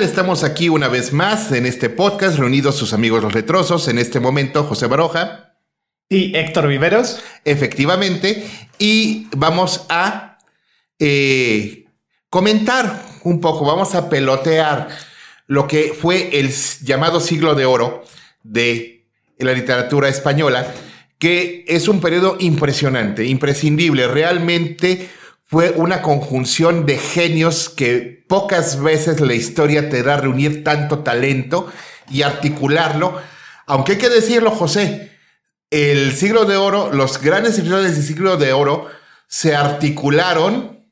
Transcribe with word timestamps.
tal? 0.00 0.08
Estamos 0.08 0.44
aquí 0.44 0.68
una 0.68 0.88
vez 0.88 1.12
más 1.12 1.52
en 1.52 1.66
este 1.66 1.90
podcast, 1.90 2.38
reunidos 2.38 2.76
sus 2.76 2.92
amigos 2.92 3.22
los 3.22 3.32
retrosos. 3.32 3.88
En 3.88 3.98
este 3.98 4.18
momento, 4.20 4.64
José 4.64 4.86
Baroja. 4.86 5.54
Y 6.08 6.34
Héctor 6.36 6.68
Viveros. 6.68 7.22
Efectivamente. 7.44 8.46
Y 8.78 9.26
vamos 9.36 9.84
a 9.88 10.38
eh, 10.98 11.84
comentar 12.30 13.04
un 13.24 13.40
poco, 13.40 13.64
vamos 13.64 13.94
a 13.94 14.08
pelotear 14.08 14.88
lo 15.46 15.66
que 15.66 15.94
fue 15.98 16.38
el 16.38 16.50
llamado 16.82 17.20
siglo 17.20 17.54
de 17.54 17.66
oro 17.66 18.04
de 18.42 19.06
la 19.38 19.52
literatura 19.52 20.08
española, 20.08 20.72
que 21.18 21.64
es 21.68 21.88
un 21.88 22.00
periodo 22.00 22.36
impresionante, 22.40 23.26
imprescindible. 23.26 24.08
Realmente 24.08 25.10
fue 25.50 25.72
una 25.72 26.00
conjunción 26.00 26.86
de 26.86 26.96
genios 26.96 27.68
que 27.68 28.24
pocas 28.28 28.80
veces 28.80 29.18
la 29.18 29.34
historia 29.34 29.90
te 29.90 30.04
da 30.04 30.16
reunir 30.16 30.62
tanto 30.62 31.00
talento 31.00 31.66
y 32.08 32.22
articularlo. 32.22 33.20
Aunque 33.66 33.92
hay 33.92 33.98
que 33.98 34.08
decirlo, 34.08 34.52
José, 34.52 35.10
el 35.70 36.14
siglo 36.14 36.44
de 36.44 36.56
oro, 36.56 36.92
los 36.92 37.20
grandes 37.20 37.54
escritores 37.56 37.96
del 37.96 38.04
siglo 38.04 38.36
de 38.36 38.52
oro 38.52 38.86
se 39.26 39.56
articularon 39.56 40.86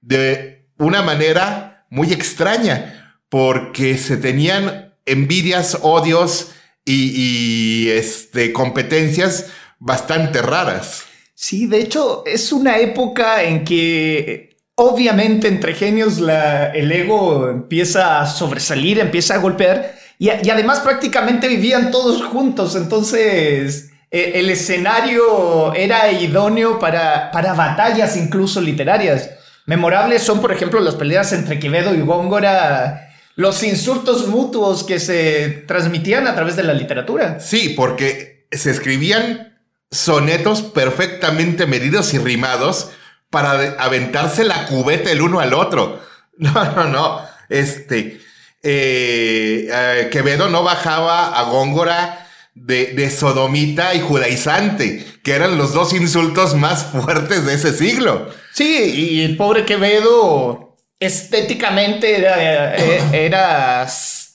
de 0.00 0.66
una 0.76 1.02
manera 1.02 1.86
muy 1.88 2.12
extraña, 2.12 3.16
porque 3.28 3.96
se 3.96 4.16
tenían 4.16 4.92
envidias, 5.06 5.78
odios 5.82 6.50
y, 6.84 7.88
este, 7.90 8.52
competencias 8.52 9.46
bastante 9.78 10.42
raras. 10.42 11.04
Sí, 11.42 11.66
de 11.66 11.80
hecho, 11.80 12.22
es 12.26 12.52
una 12.52 12.80
época 12.80 13.42
en 13.44 13.64
que 13.64 14.58
obviamente 14.74 15.48
entre 15.48 15.72
genios 15.72 16.18
el 16.18 16.92
ego 16.92 17.48
empieza 17.48 18.20
a 18.20 18.26
sobresalir, 18.26 18.98
empieza 18.98 19.36
a 19.36 19.38
golpear 19.38 19.94
y, 20.18 20.28
además 20.28 20.80
prácticamente 20.80 21.48
vivían 21.48 21.90
todos 21.90 22.22
juntos, 22.22 22.76
entonces 22.76 23.90
e, 24.10 24.32
el 24.38 24.50
escenario 24.50 25.72
era 25.72 26.12
idóneo 26.12 26.78
para, 26.78 27.30
para 27.30 27.54
batallas 27.54 28.18
incluso 28.18 28.60
literarias. 28.60 29.30
Memorables 29.64 30.22
son, 30.22 30.42
por 30.42 30.52
ejemplo, 30.52 30.78
las 30.80 30.94
peleas 30.94 31.32
entre 31.32 31.58
Quevedo 31.58 31.94
y 31.94 32.02
Góngora, 32.02 33.14
los 33.36 33.62
insultos 33.62 34.28
mutuos 34.28 34.84
que 34.84 35.00
se 35.00 35.64
transmitían 35.66 36.26
a 36.26 36.34
través 36.34 36.54
de 36.56 36.64
la 36.64 36.74
literatura. 36.74 37.40
Sí, 37.40 37.72
porque 37.74 38.46
se 38.52 38.70
escribían 38.70 39.49
sonetos 39.90 40.62
perfectamente 40.62 41.66
medidos 41.66 42.14
y 42.14 42.18
rimados 42.18 42.90
para 43.28 43.76
aventarse 43.78 44.44
la 44.44 44.66
cubeta 44.66 45.10
el 45.10 45.22
uno 45.22 45.40
al 45.40 45.54
otro. 45.54 46.00
No, 46.40 46.54
no, 46.74 46.84
no. 46.86 47.20
Este, 47.50 48.18
eh, 48.62 49.68
eh, 49.70 50.08
Quevedo 50.10 50.48
no 50.48 50.62
bajaba 50.62 51.38
a 51.38 51.42
Góngora 51.50 52.26
de, 52.54 52.94
de, 52.94 53.10
sodomita 53.10 53.94
y 53.94 54.00
judaizante, 54.00 55.04
que 55.22 55.32
eran 55.32 55.58
los 55.58 55.74
dos 55.74 55.92
insultos 55.92 56.54
más 56.54 56.86
fuertes 56.86 57.44
de 57.44 57.52
ese 57.52 57.74
siglo. 57.74 58.30
Sí, 58.54 58.64
y 58.64 59.22
el 59.22 59.36
pobre 59.36 59.66
Quevedo 59.66 60.78
estéticamente 60.98 62.16
era, 62.16 62.74
eh, 62.74 63.02
era 63.12 63.86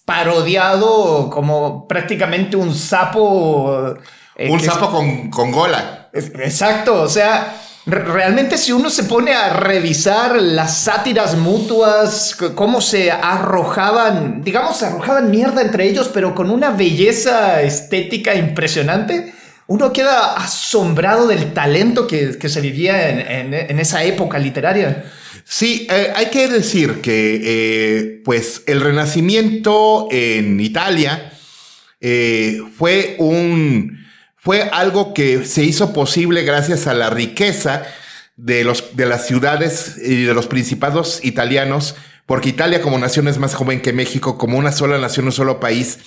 parodiado 0.06 1.32
como 1.32 1.88
prácticamente 1.88 2.56
un 2.56 2.76
sapo 2.76 3.96
eh, 4.36 4.50
un 4.50 4.60
sapo 4.60 4.92
con, 4.92 5.30
con 5.30 5.52
gola. 5.52 6.10
Exacto, 6.14 7.02
o 7.02 7.10
sea, 7.10 7.58
realmente 7.86 8.58
si 8.58 8.72
uno 8.72 8.90
se 8.90 9.04
pone 9.04 9.34
a 9.34 9.54
revisar 9.54 10.42
las 10.42 10.78
sátiras 10.78 11.38
mutuas, 11.38 12.36
cómo 12.56 12.82
se 12.82 13.12
arrojaban, 13.12 14.44
digamos, 14.44 14.78
se 14.78 14.88
arrojaban 14.88 15.30
mierda 15.30 15.62
entre 15.62 15.88
ellos, 15.88 16.10
pero 16.14 16.34
con 16.34 16.50
una 16.50 16.72
belleza 16.72 17.62
estética 17.62 18.36
impresionante, 18.36 19.34
uno 19.68 19.92
queda 19.92 20.36
asombrado 20.36 21.28
del 21.28 21.54
talento 21.54 22.08
que, 22.08 22.34
se 22.34 22.62
vivía 22.62 23.10
en, 23.10 23.80
esa 23.80 24.04
época 24.04 24.38
literaria. 24.38 25.06
Sí, 25.44 25.88
eh, 25.90 26.12
hay 26.16 26.28
que 26.28 26.48
decir 26.48 27.02
que 27.02 27.42
eh, 27.44 28.22
pues 28.24 28.64
el 28.68 28.82
Renacimiento 28.82 30.08
en 30.12 30.60
Italia 30.60 31.32
fue 32.78 33.16
un 33.18 34.05
fue 34.46 34.70
algo 34.72 35.16
que 35.16 35.44
se 35.44 35.64
hizo 35.64 35.92
posible 35.92 36.44
gracias 36.44 36.86
a 36.86 36.94
la 36.94 37.10
riqueza 37.10 37.82
de, 38.38 38.64
los, 38.64 38.96
de 38.96 39.08
las 39.08 39.26
ciudades 39.26 39.98
y 39.98 40.24
de 40.24 40.36
los 40.36 40.46
principados 40.46 41.20
italianos, 41.24 41.96
porque 42.28 42.50
Italia 42.50 42.80
como 42.80 43.00
nación 43.00 43.28
es 43.28 43.40
más 43.40 43.56
joven 43.56 43.82
que 43.82 43.92
México, 43.92 44.38
como 44.38 44.60
una 44.60 44.72
sola 44.72 45.00
nación, 45.00 45.26
un 45.26 45.32
solo 45.32 45.60
país, 45.60 45.98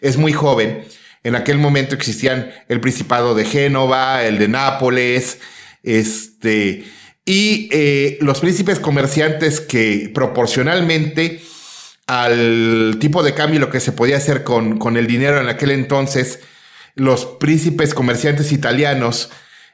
es 0.00 0.16
muy 0.16 0.32
joven. 0.32 0.84
En 1.22 1.36
aquel 1.36 1.58
momento 1.58 1.94
existían 1.94 2.50
el 2.68 2.80
Principado 2.80 3.36
de 3.36 3.44
Génova, 3.44 4.24
el 4.24 4.38
de 4.38 4.48
Nápoles, 4.48 5.38
este, 5.84 6.84
y 7.24 7.68
eh, 7.70 8.18
los 8.20 8.40
príncipes 8.40 8.80
comerciantes 8.80 9.60
que 9.60 10.10
proporcionalmente 10.12 11.42
al 12.08 12.96
tipo 12.98 13.22
de 13.22 13.34
cambio 13.34 13.60
lo 13.60 13.70
que 13.70 13.78
se 13.78 13.92
podía 13.92 14.16
hacer 14.16 14.42
con, 14.42 14.80
con 14.80 14.96
el 14.96 15.06
dinero 15.06 15.40
en 15.40 15.48
aquel 15.48 15.70
entonces, 15.70 16.40
los 16.94 17.24
príncipes 17.26 17.94
comerciantes 17.94 18.52
italianos, 18.52 19.30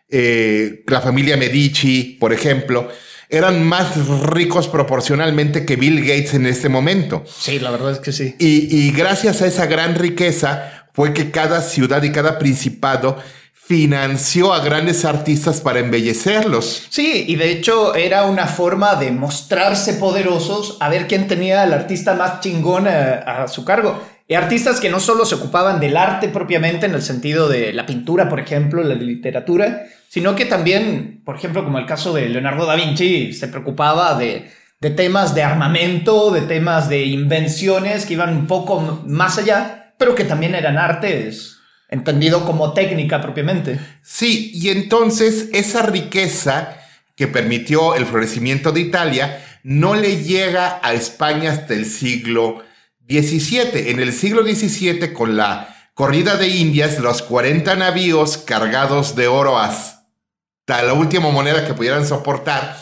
eh, 0.08 0.82
la 0.86 1.00
familia 1.00 1.36
Medici, 1.36 2.16
por 2.18 2.32
ejemplo, 2.32 2.88
eran 3.28 3.64
más 3.64 3.96
ricos 4.24 4.66
proporcionalmente 4.66 5.64
que 5.64 5.76
Bill 5.76 6.00
Gates 6.00 6.34
en 6.34 6.46
este 6.46 6.68
momento. 6.68 7.24
Sí, 7.26 7.60
la 7.60 7.70
verdad 7.70 7.92
es 7.92 7.98
que 8.00 8.12
sí. 8.12 8.34
Y, 8.38 8.90
gracias 8.90 9.40
a 9.40 9.46
esa 9.46 9.66
gran 9.66 9.94
riqueza 9.94 10.88
fue 10.92 11.14
que 11.14 11.30
cada 11.30 11.62
ciudad 11.62 12.02
y 12.02 12.10
cada 12.10 12.38
principado 12.38 13.18
financió 13.52 14.52
a 14.52 14.64
grandes 14.64 15.04
artistas 15.04 15.60
para 15.60 15.78
embellecerlos. 15.78 16.88
Sí, 16.90 17.24
y 17.28 17.36
de 17.36 17.52
hecho 17.52 17.94
era 17.94 18.24
una 18.24 18.48
forma 18.48 18.96
de 18.96 19.12
mostrarse 19.12 19.94
poderosos, 19.94 20.76
a 20.80 20.88
ver 20.88 21.06
quién 21.06 21.28
tenía 21.28 21.62
al 21.62 21.72
artista 21.72 22.14
más 22.14 22.40
chingón 22.40 22.88
a 22.88 23.46
su 23.46 23.64
cargo. 23.64 24.02
Artistas 24.36 24.78
que 24.78 24.90
no 24.90 25.00
solo 25.00 25.24
se 25.24 25.34
ocupaban 25.34 25.80
del 25.80 25.96
arte 25.96 26.28
propiamente, 26.28 26.86
en 26.86 26.94
el 26.94 27.02
sentido 27.02 27.48
de 27.48 27.72
la 27.72 27.84
pintura, 27.84 28.28
por 28.28 28.38
ejemplo, 28.38 28.82
la 28.82 28.94
literatura, 28.94 29.86
sino 30.08 30.36
que 30.36 30.44
también, 30.44 31.20
por 31.24 31.36
ejemplo, 31.36 31.64
como 31.64 31.78
el 31.78 31.86
caso 31.86 32.12
de 32.12 32.28
Leonardo 32.28 32.66
da 32.66 32.76
Vinci, 32.76 33.32
se 33.32 33.48
preocupaba 33.48 34.16
de, 34.16 34.50
temas 34.94 35.34
de 35.34 35.42
armamento, 35.42 36.30
de 36.30 36.42
temas 36.42 36.88
de 36.88 37.04
invenciones 37.06 38.06
que 38.06 38.14
iban 38.14 38.36
un 38.36 38.46
poco 38.46 39.02
más 39.06 39.38
allá, 39.38 39.94
pero 39.98 40.14
que 40.14 40.24
también 40.24 40.54
eran 40.54 40.78
artes, 40.78 41.58
entendido 41.88 42.44
como 42.44 42.72
técnica 42.72 43.20
propiamente. 43.20 43.80
Sí, 44.02 44.52
y 44.54 44.68
entonces 44.68 45.48
esa 45.52 45.82
riqueza 45.82 46.76
que 47.16 47.26
permitió 47.26 47.96
el 47.96 48.06
florecimiento 48.06 48.70
de 48.72 48.80
Italia 48.80 49.44
no 49.62 49.94
le 49.94 50.22
llega 50.22 50.78
a 50.82 50.92
España 50.92 51.52
hasta 51.52 51.74
el 51.74 51.84
siglo 51.84 52.62
17. 53.10 53.90
En 53.90 53.98
el 53.98 54.12
siglo 54.12 54.44
XVII, 54.44 55.12
con 55.12 55.36
la 55.36 55.76
corrida 55.94 56.36
de 56.36 56.46
Indias, 56.46 57.00
los 57.00 57.22
40 57.22 57.74
navíos 57.74 58.38
cargados 58.38 59.16
de 59.16 59.26
oro 59.26 59.58
hasta 59.58 60.82
la 60.82 60.92
última 60.92 61.30
moneda 61.30 61.66
que 61.66 61.74
pudieran 61.74 62.06
soportar, 62.06 62.78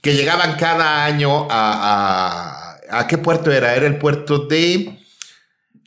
que 0.00 0.14
llegaban 0.14 0.56
cada 0.56 1.04
año 1.04 1.46
a... 1.50 2.78
¿A, 2.92 3.06
qué 3.06 3.18
puerto 3.18 3.52
era? 3.52 3.76
Era 3.76 3.86
el 3.86 3.98
puerto 3.98 4.38
de... 4.46 4.98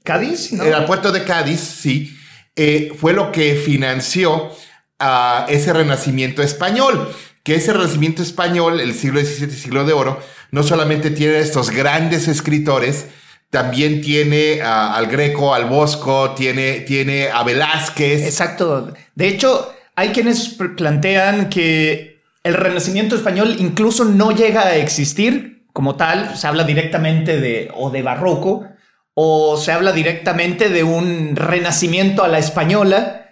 Cádiz, 0.03 0.53
¿no? 0.53 0.63
Era 0.63 0.77
el 0.77 0.85
puerto 0.85 1.11
de 1.11 1.23
Cádiz, 1.23 1.59
sí. 1.59 2.15
Eh, 2.55 2.95
fue 2.97 3.13
lo 3.13 3.31
que 3.31 3.55
financió 3.55 4.51
a 4.99 5.47
ese 5.49 5.73
renacimiento 5.73 6.43
español. 6.43 7.13
Que 7.43 7.55
ese 7.55 7.73
renacimiento 7.73 8.21
español, 8.21 8.79
el 8.79 8.93
siglo 8.93 9.19
XVII, 9.19 9.51
siglo 9.51 9.83
de 9.83 9.93
oro, 9.93 10.21
no 10.51 10.61
solamente 10.63 11.09
tiene 11.09 11.39
estos 11.39 11.71
grandes 11.71 12.27
escritores, 12.27 13.07
también 13.53 14.01
tiene 14.01 14.63
al 14.63 15.05
Greco, 15.05 15.53
al 15.53 15.65
Bosco, 15.65 16.31
tiene, 16.31 16.79
tiene 16.79 17.29
a 17.29 17.43
Velázquez. 17.43 18.25
Exacto. 18.25 18.91
De 19.13 19.27
hecho, 19.27 19.71
hay 19.95 20.09
quienes 20.09 20.57
plantean 20.75 21.49
que 21.49 22.23
el 22.43 22.55
Renacimiento 22.55 23.15
español 23.15 23.57
incluso 23.59 24.05
no 24.05 24.31
llega 24.31 24.63
a 24.63 24.75
existir 24.77 25.67
como 25.71 25.95
tal. 25.95 26.35
Se 26.35 26.47
habla 26.47 26.63
directamente 26.63 27.39
de 27.39 27.69
o 27.75 27.91
de 27.91 28.01
barroco 28.01 28.67
o 29.13 29.55
se 29.57 29.71
habla 29.71 29.91
directamente 29.91 30.69
de 30.69 30.83
un 30.83 31.35
renacimiento 31.35 32.23
a 32.23 32.29
la 32.29 32.39
española. 32.39 33.29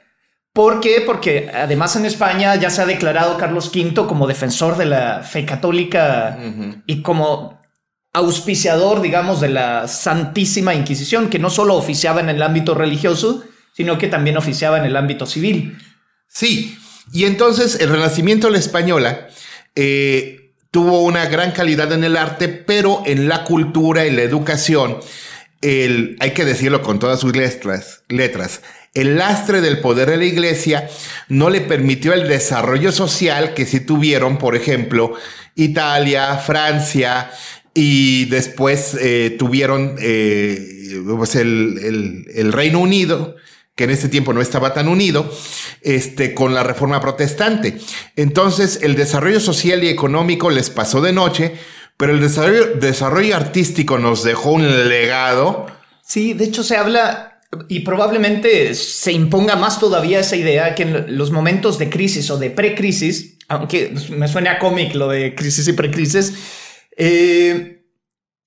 ¿Por 0.53 0.81
qué? 0.81 1.01
Porque 1.03 1.49
además 1.51 1.95
en 1.95 2.05
España 2.05 2.55
ya 2.57 2.69
se 2.69 2.83
ha 2.83 2.85
declarado 2.85 3.39
Carlos 3.39 3.71
V 3.73 4.05
como 4.05 4.27
defensor 4.27 4.77
de 4.77 4.85
la 4.85 5.23
fe 5.23 5.45
católica 5.45 6.37
y 6.85 7.01
como 7.01 7.60
auspiciador, 8.13 9.01
digamos, 9.01 9.39
de 9.41 9.49
la 9.49 9.87
Santísima 9.87 10.73
Inquisición, 10.73 11.29
que 11.29 11.39
no 11.39 11.49
solo 11.49 11.75
oficiaba 11.75 12.19
en 12.19 12.29
el 12.29 12.41
ámbito 12.41 12.73
religioso, 12.73 13.43
sino 13.73 13.97
que 13.97 14.07
también 14.07 14.37
oficiaba 14.37 14.77
en 14.77 14.85
el 14.85 14.97
ámbito 14.97 15.25
civil. 15.25 15.77
Sí, 16.27 16.77
y 17.13 17.25
entonces 17.25 17.79
el 17.79 17.89
Renacimiento 17.89 18.47
de 18.47 18.53
la 18.53 18.59
Española 18.59 19.27
eh, 19.75 20.53
tuvo 20.71 21.03
una 21.03 21.25
gran 21.25 21.51
calidad 21.51 21.91
en 21.93 22.03
el 22.03 22.17
arte, 22.17 22.47
pero 22.47 23.03
en 23.05 23.27
la 23.27 23.43
cultura 23.43 24.05
y 24.05 24.11
la 24.11 24.23
educación, 24.23 24.97
el, 25.61 26.17
hay 26.19 26.31
que 26.31 26.45
decirlo 26.45 26.81
con 26.81 26.99
todas 26.99 27.19
sus 27.19 27.35
letras, 27.35 28.03
letras, 28.09 28.61
el 28.93 29.17
lastre 29.17 29.61
del 29.61 29.79
poder 29.79 30.09
de 30.09 30.17
la 30.17 30.25
iglesia 30.25 30.89
no 31.29 31.49
le 31.49 31.61
permitió 31.61 32.11
el 32.11 32.27
desarrollo 32.27 32.91
social 32.91 33.53
que 33.53 33.65
sí 33.65 33.79
tuvieron, 33.79 34.37
por 34.37 34.55
ejemplo, 34.55 35.13
Italia, 35.55 36.37
Francia 36.37 37.31
y 37.73 38.25
después 38.25 38.97
eh, 38.99 39.35
tuvieron 39.37 39.95
eh, 39.99 41.01
pues 41.17 41.35
el, 41.35 42.25
el 42.33 42.53
Reino 42.53 42.79
Unido 42.79 43.35
que 43.75 43.85
en 43.85 43.91
ese 43.91 44.09
tiempo 44.09 44.33
no 44.33 44.41
estaba 44.41 44.73
tan 44.73 44.87
unido, 44.87 45.31
este, 45.81 46.33
con 46.33 46.53
la 46.53 46.63
reforma 46.63 46.99
protestante. 46.99 47.77
Entonces, 48.15 48.79
el 48.83 48.95
desarrollo 48.95 49.39
social 49.39 49.83
y 49.83 49.87
económico 49.87 50.49
les 50.49 50.69
pasó 50.69 51.01
de 51.01 51.13
noche, 51.13 51.53
pero 51.97 52.13
el 52.13 52.19
desarrollo, 52.19 52.75
desarrollo 52.75 53.35
artístico 53.35 53.97
nos 53.97 54.23
dejó 54.23 54.51
un 54.51 54.89
legado. 54.89 55.67
Sí, 56.03 56.33
de 56.33 56.45
hecho 56.45 56.63
se 56.63 56.77
habla 56.77 57.39
y 57.67 57.81
probablemente 57.81 58.73
se 58.75 59.11
imponga 59.11 59.55
más 59.55 59.79
todavía 59.79 60.19
esa 60.19 60.35
idea 60.35 60.73
que 60.75 60.83
en 60.83 61.17
los 61.17 61.31
momentos 61.31 61.77
de 61.79 61.89
crisis 61.89 62.29
o 62.29 62.37
de 62.37 62.49
precrisis, 62.49 63.37
aunque 63.47 63.93
me 64.09 64.27
suena 64.27 64.59
cómic 64.59 64.95
lo 64.95 65.09
de 65.09 65.35
crisis 65.35 65.67
y 65.67 65.73
precrisis, 65.73 66.33
eh, 67.03 67.83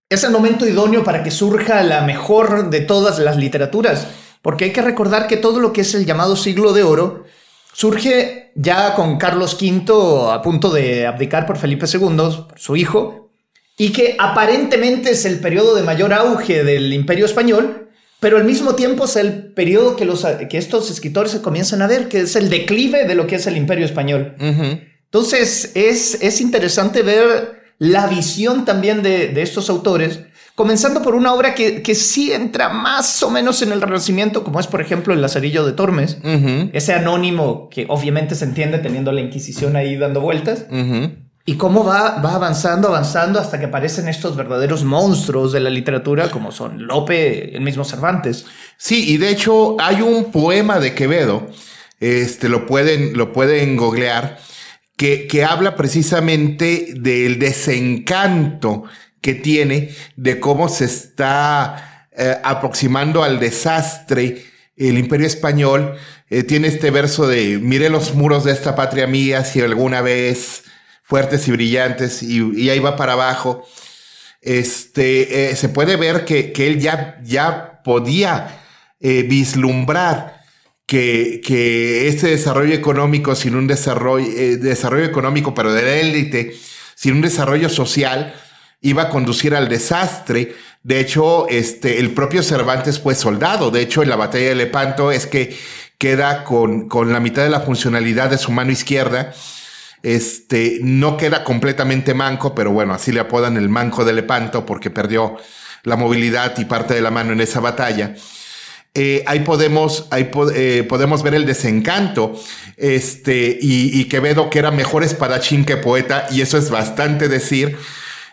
es 0.09 0.23
el 0.23 0.31
momento 0.31 0.65
idóneo 0.65 1.03
para 1.03 1.25
que 1.25 1.33
surja 1.33 1.83
la 1.83 2.03
mejor 2.03 2.71
de 2.71 2.83
todas 2.83 3.19
las 3.19 3.37
literaturas. 3.37 4.07
Porque 4.43 4.67
hay 4.67 4.73
que 4.73 4.81
recordar 4.81 5.27
que 5.27 5.37
todo 5.37 5.59
lo 5.59 5.73
que 5.73 5.81
es 5.81 5.93
el 5.97 6.07
llamado 6.07 6.37
siglo 6.37 6.73
de 6.73 6.85
oro 6.85 7.25
surge 7.73 8.53
ya 8.55 8.95
con 8.95 9.19
Carlos 9.19 9.59
V 9.61 10.33
a 10.33 10.41
punto 10.41 10.71
de 10.71 11.05
abdicar 11.05 11.47
por 11.47 11.59
Felipe 11.59 11.87
II, 11.93 12.47
su 12.55 12.77
hijo, 12.77 13.33
y 13.77 13.91
que 13.91 14.15
aparentemente 14.21 15.11
es 15.11 15.25
el 15.25 15.41
periodo 15.41 15.75
de 15.75 15.83
mayor 15.83 16.13
auge 16.13 16.63
del 16.63 16.93
imperio 16.93 17.27
español, 17.27 17.89
pero 18.21 18.37
al 18.37 18.45
mismo 18.45 18.77
tiempo 18.77 19.07
es 19.07 19.17
el 19.17 19.53
periodo 19.53 19.97
que, 19.97 20.05
los, 20.05 20.25
que 20.49 20.59
estos 20.59 20.93
escritores 20.93 21.33
se 21.33 21.43
comienzan 21.43 21.83
a 21.83 21.89
ver, 21.89 22.07
que 22.07 22.21
es 22.21 22.37
el 22.37 22.51
declive 22.51 23.05
de 23.05 23.17
lo 23.17 23.27
que 23.27 23.35
es 23.35 23.49
el 23.49 23.57
imperio 23.57 23.85
español. 23.85 24.37
Entonces 24.39 25.73
es, 25.75 26.23
es 26.23 26.41
interesante 26.41 27.03
ver 27.03 27.64
la 27.79 28.07
visión 28.07 28.65
también 28.65 29.03
de, 29.03 29.29
de 29.29 29.43
estos 29.43 29.69
autores 29.71 30.21
Comenzando 30.55 31.03
por 31.03 31.17
una 31.17 31.35
obra 31.35 31.53
que, 31.53 31.83
que, 31.83 31.97
sí 31.97 32.33
entra 32.33 32.69
más 32.69 33.25
o 33.25 33.31
menos 33.31 33.61
en 33.63 33.73
el 33.73 33.83
Renacimiento, 33.83 34.45
como 34.45 34.61
es, 34.61 34.69
por 34.69 34.81
ejemplo, 34.81 35.13
El 35.13 35.21
Lazarillo 35.21 35.67
de 35.67 35.73
Tormes, 35.73 36.19
ese 36.73 36.93
anónimo 36.93 37.69
que 37.69 37.87
obviamente 37.89 38.37
se 38.37 38.45
entiende 38.45 38.79
teniendo 38.79 39.11
la 39.11 39.21
Inquisición 39.21 39.75
ahí 39.75 39.97
dando 39.97 40.21
vueltas. 40.21 40.67
Y 41.45 41.57
cómo 41.57 41.85
va, 41.85 42.23
va 42.23 42.37
avanzando, 42.37 42.89
avanzando 42.89 43.41
hasta 43.41 43.59
que 43.59 43.67
aparecen 43.67 44.07
estos 44.07 44.37
verdaderos 44.37 44.85
monstruos 44.85 45.53
de 45.53 45.59
la 45.59 45.71
literatura, 45.71 46.31
como 46.31 46.53
son 46.53 46.87
Lope, 46.87 47.55
el 47.57 47.61
mismo 47.61 47.85
Cervantes. 47.85 48.47
Sí, 48.77 49.13
y 49.13 49.17
de 49.17 49.31
hecho 49.31 49.77
hay 49.81 50.03
un 50.03 50.31
poema 50.31 50.79
de 50.79 50.95
Quevedo, 50.95 51.49
este, 51.99 52.49
lo 52.49 52.65
pueden, 52.65 53.19
lo 53.19 53.33
pueden 53.33 53.77
googlear, 53.77 54.39
que, 54.97 55.27
que 55.27 55.45
habla 55.45 55.77
precisamente 55.77 56.95
del 56.97 57.39
desencanto 57.39 58.85
que 59.25 59.35
tiene 59.35 59.89
de 60.17 60.39
cómo 60.39 60.69
se 60.69 60.85
está 60.85 62.09
eh, 62.17 62.37
aproximando 62.45 63.25
al 63.25 63.41
desastre 63.41 64.45
el 64.77 64.99
imperio 64.99 65.27
español. 65.27 65.97
Eh, 66.29 66.43
tiene 66.43 66.69
este 66.69 66.91
verso 66.91 67.27
de, 67.27 67.59
mire 67.59 67.89
los 67.89 68.15
muros 68.15 68.45
de 68.45 68.53
esta 68.53 68.77
patria 68.77 69.07
mía, 69.07 69.43
si 69.45 69.63
alguna 69.63 70.03
vez 70.03 70.65
fuertes 71.03 71.49
y 71.49 71.53
brillantes, 71.53 72.23
y, 72.23 72.69
ahí 72.69 72.79
va 72.79 72.97
para 72.97 73.15
abajo. 73.15 73.67
Este, 74.43 75.51
eh, 75.51 75.57
se 75.57 75.71
puede 75.71 75.97
ver 75.97 76.27
que, 76.27 76.53
que, 76.53 76.67
él 76.67 76.79
ya, 76.79 77.19
ya 77.25 77.83
podía 77.83 78.61
vislumbrar 79.01 80.44
que, 80.87 82.09
este 82.09 82.29
desarrollo 82.29 82.75
económico, 82.75 83.35
sin 83.35 83.55
un 83.57 83.67
desarrollo, 83.67 84.29
desarrollo 84.59 85.05
económico, 85.05 85.55
pero 85.55 85.73
de 85.73 85.83
la 85.83 85.95
élite, 85.97 86.55
sin 86.95 87.15
un 87.15 87.21
desarrollo 87.23 87.69
social, 87.69 88.35
iba 88.81 89.05
a 89.05 89.09
conducir 89.09 89.55
al 89.55 89.69
desastre. 89.69 90.55
De 90.83 91.01
hecho, 91.01 91.49
este, 91.49 91.99
el 91.99 92.13
propio 92.13 92.43
Cervantes 92.43 93.01
fue 93.01 93.15
soldado. 93.15 93.71
De 93.71 93.81
hecho, 93.81 94.03
en 94.03 94.11
la 94.11 94.17
batalla 94.17 94.51
de 94.51 94.55
Lepanto 94.55 95.11
es 95.11 95.27
que 95.27 95.57
queda 95.97 96.45
con, 96.45 96.89
con 96.89 97.13
la 97.13 97.21
mitad 97.21 97.43
de 97.43 97.51
la 97.51 97.61
funcionalidad 97.61 98.29
de 98.29 98.39
su 98.39 98.53
mano 98.53 98.71
izquierda. 98.71 99.33
Este, 100.03 100.81
no 100.83 101.17
queda 101.17 101.45
completamente 101.45 102.13
manco, 102.13 102.55
pero 102.55 102.73
bueno, 102.73 102.93
así 102.93 103.11
le 103.11 103.21
apodan 103.21 103.57
el 103.57 103.71
manco 103.71 104.05
de 104.05 104.13
Lepanto 104.13 104.67
porque 104.67 104.91
perdió 104.91 105.39
la 105.83 105.97
movilidad 105.97 106.59
y 106.59 106.67
parte 106.67 106.93
de 106.93 107.01
la 107.01 107.11
mano 107.11 107.33
en 107.33 107.41
esa 107.41 107.61
batalla. 107.61 108.15
Eh, 108.97 109.25
ahí 109.27 109.41
podemos, 109.41 110.09
eh, 110.55 110.87
podemos 110.89 111.23
ver 111.25 111.35
el 111.35 111.47
desencanto. 111.47 112.41
Este, 112.77 113.59
y, 113.61 114.01
y 114.01 114.05
Quevedo, 114.05 114.51
que 114.51 114.61
era 114.61 114.71
mejor 114.71 115.03
espadachín 115.03 115.65
que 115.65 115.77
poeta, 115.77 116.29
y 116.31 116.41
eso 116.41 116.59
es 116.59 116.71
bastante 116.71 117.29
decir, 117.29 117.77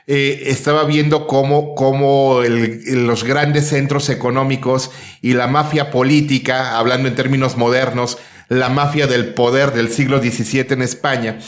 eh, 0.07 0.43
estaba 0.47 0.83
viendo 0.83 1.25
cómo, 1.25 1.73
cómo 1.73 2.41
los 2.43 3.23
grandes 3.23 3.69
centros 3.69 4.09
económicos 4.09 4.91
y 5.21 5.33
la 5.33 5.47
mafia 5.47 5.89
política, 5.89 6.77
hablando 6.77 7.07
en 7.07 7.15
términos 7.15 7.55
modernos, 7.55 8.17
la 8.49 8.69
mafia 8.69 9.07
del 9.07 9.33
poder 9.33 9.71
del 9.73 9.91
siglo 9.91 10.19
XVII 10.19 10.67
en 10.71 10.81
España, 10.81 11.39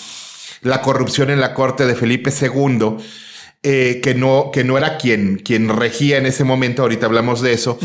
la 0.62 0.82
corrupción 0.82 1.30
en 1.30 1.42
la 1.42 1.54
corte 1.54 1.86
de 1.86 1.96
Felipe 1.96 2.32
II, 2.32 2.98
eh, 3.64 4.02
que, 4.04 4.14
no, 4.14 4.52
que 4.52 4.64
no 4.64 4.78
era 4.78 4.98
quien, 4.98 5.38
quien 5.38 5.70
regía 5.70 6.18
en 6.18 6.26
ese 6.26 6.44
momento, 6.44 6.82
ahorita 6.82 7.06
hablamos 7.06 7.42
de 7.42 7.54
eso, 7.54 7.80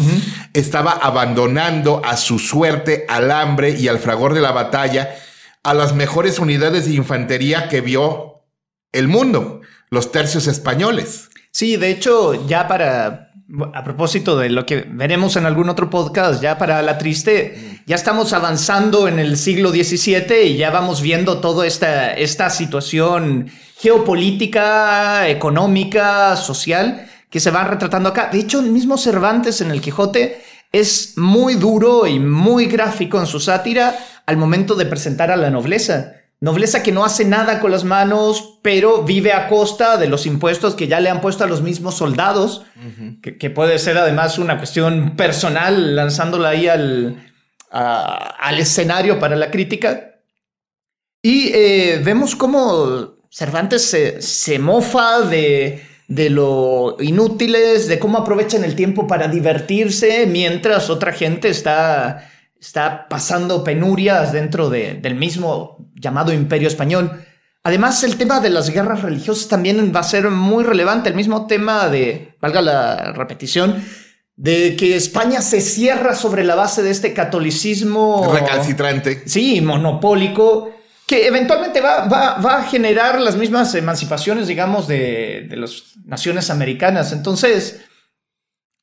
estaba 0.53 0.93
abandonando 0.93 2.03
a 2.05 2.17
su 2.17 2.39
suerte, 2.39 3.07
al 3.09 3.31
hambre 3.31 3.71
y 3.71 3.89
al 3.89 3.99
fragor 3.99 4.35
de 4.35 4.41
la 4.41 4.53
batalla 4.53 5.15
a 5.63 5.75
las 5.75 5.95
mejores 5.95 6.39
unidades 6.39 6.87
de 6.87 6.95
infantería 6.95 7.69
que 7.69 7.81
vio 7.81 8.45
el 8.93 9.07
mundo 9.07 9.61
los 9.91 10.13
tercios 10.13 10.47
españoles. 10.47 11.29
Sí, 11.51 11.77
de 11.77 11.91
hecho, 11.91 12.47
ya 12.47 12.69
para, 12.69 13.28
a 13.73 13.83
propósito 13.83 14.37
de 14.37 14.51
lo 14.51 14.67
que 14.67 14.87
veremos 14.89 15.37
en 15.37 15.47
algún 15.47 15.71
otro 15.71 15.89
podcast, 15.89 16.43
ya 16.43 16.59
para 16.59 16.83
la 16.83 16.99
triste, 16.99 17.81
ya 17.87 17.97
estamos 17.97 18.35
avanzando 18.35 19.09
en 19.09 19.19
el 19.19 19.39
siglo 19.39 19.71
XVII 19.71 20.43
y 20.45 20.57
ya 20.59 20.71
vamos 20.71 21.01
viendo 21.01 21.39
toda 21.39 21.67
esta, 21.67 22.13
esta 22.13 22.51
situación 22.51 23.51
geopolítica, 23.79 25.29
económica, 25.29 26.37
social, 26.37 27.09
que 27.31 27.41
se 27.41 27.51
va 27.51 27.65
retratando 27.65 28.11
acá. 28.11 28.29
De 28.31 28.39
hecho, 28.39 28.61
el 28.61 28.71
mismo 28.71 28.99
Cervantes 28.99 29.63
en 29.63 29.71
el 29.71 29.81
Quijote 29.81 30.43
es 30.71 31.15
muy 31.17 31.55
duro 31.55 32.07
y 32.07 32.19
muy 32.19 32.67
gráfico 32.67 33.19
en 33.19 33.27
su 33.27 33.41
sátira 33.41 33.99
al 34.27 34.37
momento 34.37 34.75
de 34.75 34.85
presentar 34.85 35.31
a 35.31 35.37
la 35.37 35.51
nobleza. 35.51 36.13
Nobleza 36.41 36.85
que 36.85 36.93
no 36.93 37.05
hace 37.05 37.25
nada 37.25 37.59
con 37.59 37.73
las 37.73 37.83
manos, 37.83 38.61
pero 38.63 39.03
vive 39.03 39.33
a 39.33 39.49
costa 39.49 39.97
de 39.97 40.07
los 40.07 40.25
impuestos 40.25 40.77
que 40.77 40.87
ya 40.87 41.01
le 41.01 41.11
han 41.11 41.21
puesto 41.21 41.43
a 41.43 41.49
los 41.49 41.63
mismos 41.63 41.97
soldados, 41.97 42.65
que, 43.23 43.51
puede 43.51 43.81
ser 43.81 43.99
además 43.99 44.39
una 44.39 44.57
cuestión 44.57 45.17
personal, 45.17 45.97
lanzándola 45.97 46.51
ahí 46.51 46.69
al, 46.69 47.21
al 47.71 48.59
escenario 48.61 49.19
para 49.19 49.35
la 49.35 49.51
crítica. 49.51 50.21
Y 51.21 51.51
eh, 51.53 52.01
vemos 52.05 52.37
cómo 52.37 53.17
Cervantes 53.31 53.91
se, 53.91 54.23
se 54.23 54.61
mofa 54.61 55.23
de, 55.23 55.83
de 56.07 56.31
lo 56.31 56.99
inútiles, 57.01 57.89
de 57.89 57.99
cómo 57.99 58.19
aprovechan 58.19 58.63
el 58.63 58.77
tiempo 58.77 59.09
para 59.09 59.27
divertirse, 59.27 60.25
mientras 60.27 60.89
otra 60.89 61.13
gente 61.13 61.49
está 61.49 62.31
está 62.61 63.07
pasando 63.09 63.63
penurias 63.63 64.33
dentro 64.33 64.69
del 64.69 65.15
mismo 65.15 65.78
llamado 66.01 66.33
imperio 66.33 66.69
español. 66.69 67.25
Además, 67.63 68.03
el 68.05 68.17
tema 68.17 68.41
de 68.41 68.51
las 68.51 68.71
guerras 68.71 69.03
religiosas 69.03 69.49
también 69.49 69.93
va 69.95 70.01
a 70.01 70.05
ser 70.05 70.31
muy 70.31 70.65
relevante. 70.65 71.11
El 71.11 71.17
mismo 71.17 71.47
tema 71.47 71.89
de, 71.89 72.35
valga 72.41 72.63
la 72.63 73.13
repetición, 73.13 73.85
de 74.37 74.77
que 74.77 74.97
España 74.97 75.43
se 75.43 75.61
cierra 75.61 76.15
sobre 76.15 76.45
la 76.45 76.55
base 76.55 76.83
de 76.83 76.91
este 76.91 77.13
catolicismo 77.13 78.33
recalcitrante. 78.33 79.25
Sí, 79.27 79.61
monopólico, 79.61 80.71
que 81.07 81.27
eventualmente 81.27 81.81
va, 81.81 82.07
va, 82.07 82.59
a 82.59 82.63
generar 82.63 83.21
las 83.21 83.37
mismas 83.37 83.75
emancipaciones, 83.75 84.47
digamos, 84.47 84.87
de, 84.87 85.47
de 85.49 85.57
las 85.57 85.97
naciones 86.05 86.51
americanas. 86.51 87.13
Entonces, 87.13 87.81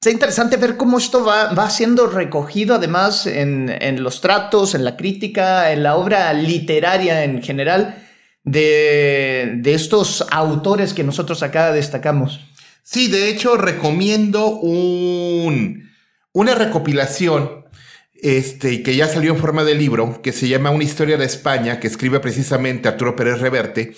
es 0.10 0.14
interesante 0.14 0.58
ver 0.58 0.78
cómo 0.78 0.98
esto 0.98 1.24
va, 1.24 1.54
va 1.54 1.70
siendo 1.70 2.08
recogido 2.08 2.76
además 2.76 3.26
en, 3.26 4.04
los 4.04 4.22
tratos, 4.22 4.76
en 4.76 4.84
la 4.84 4.98
crítica, 4.98 5.72
en 5.72 5.84
la 5.84 5.96
obra 5.96 6.32
literaria 6.34 7.24
en 7.24 7.42
general 7.42 8.04
de, 8.44 9.62
estos 9.66 10.26
autores 10.30 10.94
que 10.94 11.04
nosotros 11.04 11.42
acá 11.44 11.72
destacamos. 11.72 12.40
Sí, 12.84 13.08
de 13.08 13.30
hecho 13.30 13.58
recomiendo 13.58 14.48
un, 14.48 15.90
una 16.34 16.54
recopilación 16.54 17.66
este, 18.14 18.84
que 18.84 18.96
ya 18.96 19.08
salió 19.08 19.34
en 19.34 19.40
forma 19.40 19.64
de 19.64 19.76
libro, 19.76 20.22
que 20.22 20.34
se 20.34 20.48
llama 20.48 20.70
Una 20.70 20.84
historia 20.84 21.18
de 21.18 21.26
España, 21.26 21.80
que 21.80 21.88
escribe 21.88 22.20
precisamente 22.20 22.88
Arturo 22.88 23.16
Pérez 23.16 23.40
Reverte, 23.40 23.96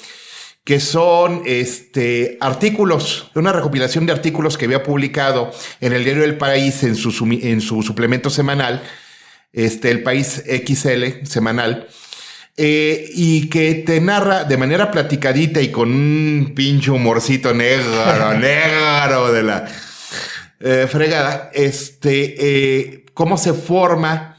que 0.67 0.81
son 0.81 1.43
este, 1.45 2.37
artículos, 2.41 3.31
una 3.35 3.53
recopilación 3.53 4.05
de 4.05 4.11
artículos 4.11 4.57
que 4.57 4.65
había 4.65 4.83
publicado 4.83 5.49
en 5.79 5.93
el 5.93 6.03
diario 6.03 6.25
El 6.25 6.37
País 6.37 6.83
en 6.83 6.97
su, 6.97 7.25
en 7.41 7.61
su 7.61 7.81
suplemento 7.83 8.29
semanal, 8.29 8.83
este, 9.53 9.91
El 9.91 10.03
País 10.03 10.43
XL 10.45 11.23
semanal, 11.25 11.87
eh, 12.57 13.09
y 13.13 13.47
que 13.47 13.75
te 13.75 14.01
narra 14.01 14.43
de 14.43 14.57
manera 14.57 14.91
platicadita 14.91 15.61
y 15.61 15.71
con 15.71 15.89
un 15.89 16.51
pinche 16.53 16.91
humorcito 16.91 17.53
negro, 17.53 18.33
negro 18.37 19.31
de 19.31 19.43
la 19.43 19.71
eh, 20.59 20.85
fregada, 20.91 21.49
este, 21.53 22.35
eh, 22.39 23.05
cómo 23.13 23.37
se 23.37 23.53
forma 23.53 24.37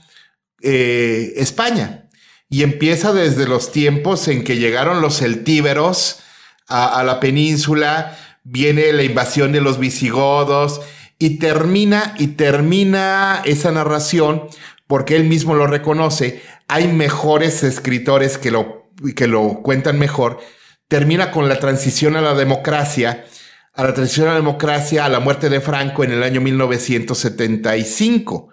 España. 0.61 2.07
Y 2.48 2.62
empieza 2.62 3.12
desde 3.12 3.46
los 3.46 3.72
tiempos 3.72 4.28
en 4.28 4.44
que 4.44 4.56
llegaron 4.56 5.02
los 5.02 5.18
celtíberos 5.18 6.20
a, 6.68 7.02
la 7.04 7.20
península, 7.20 8.16
viene 8.44 8.92
la 8.92 9.02
invasión 9.02 9.52
de 9.52 9.60
los 9.60 9.78
visigodos 9.78 10.80
y 11.18 11.38
termina, 11.38 12.14
y 12.18 12.28
termina 12.28 13.42
esa 13.44 13.70
narración 13.72 14.44
porque 14.86 15.16
él 15.16 15.24
mismo 15.24 15.54
lo 15.54 15.66
reconoce, 15.66 16.42
hay 16.66 16.88
mejores 16.88 17.62
escritores 17.62 18.38
que 18.38 18.50
lo, 18.50 18.90
que 19.14 19.26
lo 19.26 19.60
cuentan 19.62 19.98
mejor, 19.98 20.40
termina 20.88 21.30
con 21.30 21.48
la 21.48 21.60
transición 21.60 22.16
a 22.16 22.22
la 22.22 22.34
democracia, 22.34 23.26
a 23.74 23.84
la 23.84 23.94
transición 23.94 24.28
a 24.28 24.32
la 24.32 24.38
democracia, 24.38 25.04
a 25.04 25.08
la 25.08 25.20
muerte 25.20 25.48
de 25.50 25.60
Franco 25.60 26.02
en 26.04 26.12
el 26.12 26.22
año 26.22 26.40
1975. 26.40 28.48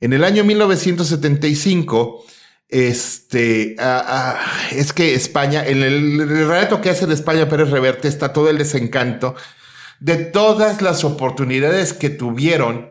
En 0.00 0.12
el 0.12 0.24
año 0.24 0.44
1975, 0.44 2.24
este, 2.68 3.76
ah, 3.78 4.04
ah, 4.06 4.68
es 4.72 4.92
que 4.92 5.14
España, 5.14 5.64
en 5.64 5.82
el, 5.82 6.20
el 6.20 6.48
relato 6.48 6.80
que 6.80 6.90
hace 6.90 7.06
de 7.06 7.14
España 7.14 7.48
Pérez 7.48 7.70
Reverte 7.70 8.08
está 8.08 8.32
todo 8.32 8.50
el 8.50 8.58
desencanto 8.58 9.34
de 10.00 10.16
todas 10.16 10.82
las 10.82 11.04
oportunidades 11.04 11.92
que 11.92 12.10
tuvieron 12.10 12.90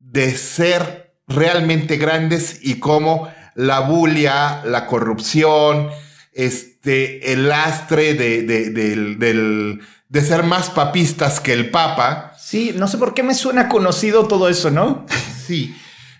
de 0.00 0.36
ser 0.36 1.14
realmente 1.28 1.96
grandes 1.96 2.60
y 2.62 2.78
cómo 2.78 3.28
la 3.54 3.80
bulia, 3.80 4.62
la 4.64 4.86
corrupción, 4.86 5.88
este, 6.32 7.32
el 7.32 7.48
lastre 7.48 8.14
de, 8.14 8.42
de, 8.42 9.78
de 10.08 10.20
ser 10.20 10.42
más 10.42 10.70
papistas 10.70 11.40
que 11.40 11.52
el 11.52 11.70
Papa. 11.70 12.32
Sí, 12.38 12.74
no 12.76 12.86
sé 12.86 12.98
por 12.98 13.14
qué 13.14 13.22
me 13.22 13.34
suena 13.34 13.68
conocido 13.68 14.26
todo 14.28 14.48
eso, 14.48 14.70
¿no? 14.70 15.06
sí. 15.46 15.74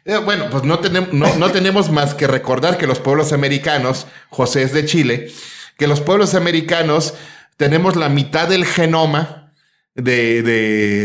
Eh, 0.08 0.18
bueno, 0.18 0.48
pues 0.50 0.62
no 0.62 0.78
tenemos, 0.78 1.12
no, 1.12 1.50
tenemos 1.50 1.90
más 1.90 2.14
que 2.14 2.28
recordar 2.28 2.78
que 2.78 2.86
los 2.86 3.00
pueblos 3.00 3.32
americanos, 3.32 4.06
José 4.30 4.62
es 4.62 4.72
de 4.72 4.84
Chile, 4.84 5.32
que 5.76 5.88
los 5.88 6.00
pueblos 6.00 6.36
americanos 6.36 7.14
tenemos 7.56 7.96
la 7.96 8.08
mitad 8.08 8.48
del 8.48 8.64
genoma 8.64 9.52
de, 9.96 10.42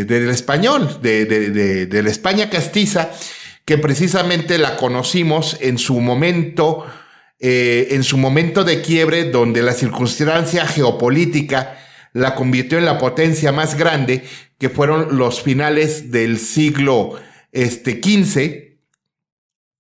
del 0.06 0.30
español, 0.30 1.00
de, 1.02 1.26
de, 1.26 2.04
la 2.04 2.12
España 2.12 2.52
castiza, 2.52 3.10
que 3.66 3.80
precisamente 3.80 4.60
la 4.60 4.78
conocimos 4.78 5.58
en 5.62 5.80
su 5.80 6.00
momento, 6.00 6.86
eh, 7.40 7.88
en 7.92 8.04
su 8.04 8.18
momento 8.18 8.64
de 8.64 8.84
quiebre, 8.84 9.32
donde 9.32 9.64
la 9.64 9.74
circunstancia 9.74 10.68
geopolítica 10.68 11.80
la 12.14 12.36
convirtió 12.36 12.78
en 12.78 12.86
la 12.86 13.00
potencia 13.00 13.52
más 13.52 13.76
grande, 13.76 14.26
que 14.60 14.70
fueron 14.70 15.18
los 15.18 15.42
finales 15.42 16.12
del 16.12 16.38
siglo 16.38 17.16
este, 17.52 18.00
XV, 18.04 18.71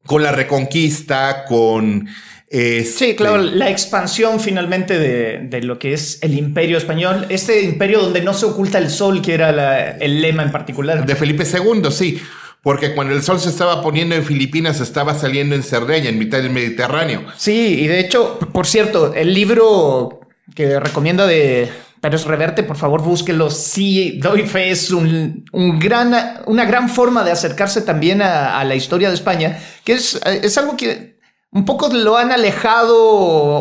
con 0.05 0.23
la 0.23 0.31
reconquista, 0.31 1.45
con... 1.45 2.07
Este, 2.47 2.83
sí, 2.83 3.15
claro, 3.15 3.37
la 3.37 3.69
expansión 3.69 4.41
finalmente 4.41 4.99
de, 4.99 5.61
lo 5.61 5.79
que 5.79 5.93
es 5.93 6.19
el 6.21 6.37
imperio 6.37 6.77
español, 6.77 7.25
este 7.29 7.61
imperio 7.61 8.01
donde 8.01 8.21
no 8.21 8.33
se 8.33 8.45
oculta 8.45 8.77
el 8.77 8.89
sol, 8.89 9.21
que 9.21 9.33
era 9.33 9.91
el 9.97 10.21
lema 10.21 10.43
en 10.43 10.51
particular. 10.51 11.05
De 11.05 11.15
Felipe 11.15 11.45
II, 11.45 11.89
sí 11.91 12.21
porque 12.63 12.93
cuando 12.93 13.15
el 13.15 13.23
sol 13.23 13.39
se 13.39 13.49
estaba 13.49 13.81
poniendo 13.81 14.15
en 14.15 14.23
Filipinas, 14.23 14.79
estaba 14.81 15.15
saliendo 15.15 15.55
en 15.55 15.63
Cerdeña, 15.63 16.09
en 16.09 16.19
mitad 16.19 16.37
del 16.39 16.51
Mediterráneo. 16.51 17.25
Sí, 17.35 17.79
y 17.79 17.87
de 17.87 17.99
hecho, 17.99 18.37
por 18.53 18.67
cierto, 18.67 19.13
el 19.15 19.33
libro 19.33 20.21
que 20.53 20.79
recomienda 20.79 21.25
de 21.25 21.69
Pérez 22.01 22.25
Reverte, 22.25 22.63
por 22.63 22.75
favor, 22.75 23.01
búsquelo. 23.01 23.49
Sí, 23.49 24.19
doy 24.19 24.47
fe, 24.47 24.71
es 24.71 24.91
un, 24.91 25.45
gran, 25.79 26.41
una 26.47 26.65
gran 26.65 26.89
forma 26.89 27.23
de 27.23 27.31
acercarse 27.31 27.81
también 27.81 28.21
a, 28.21 28.63
la 28.63 28.75
historia 28.75 29.09
de 29.09 29.15
España, 29.15 29.59
que 29.83 29.93
es, 29.93 30.19
es 30.25 30.57
algo 30.57 30.75
que 30.75 31.19
un 31.51 31.65
poco 31.65 31.89
lo 31.93 32.17
han 32.17 32.31
alejado 32.31 32.97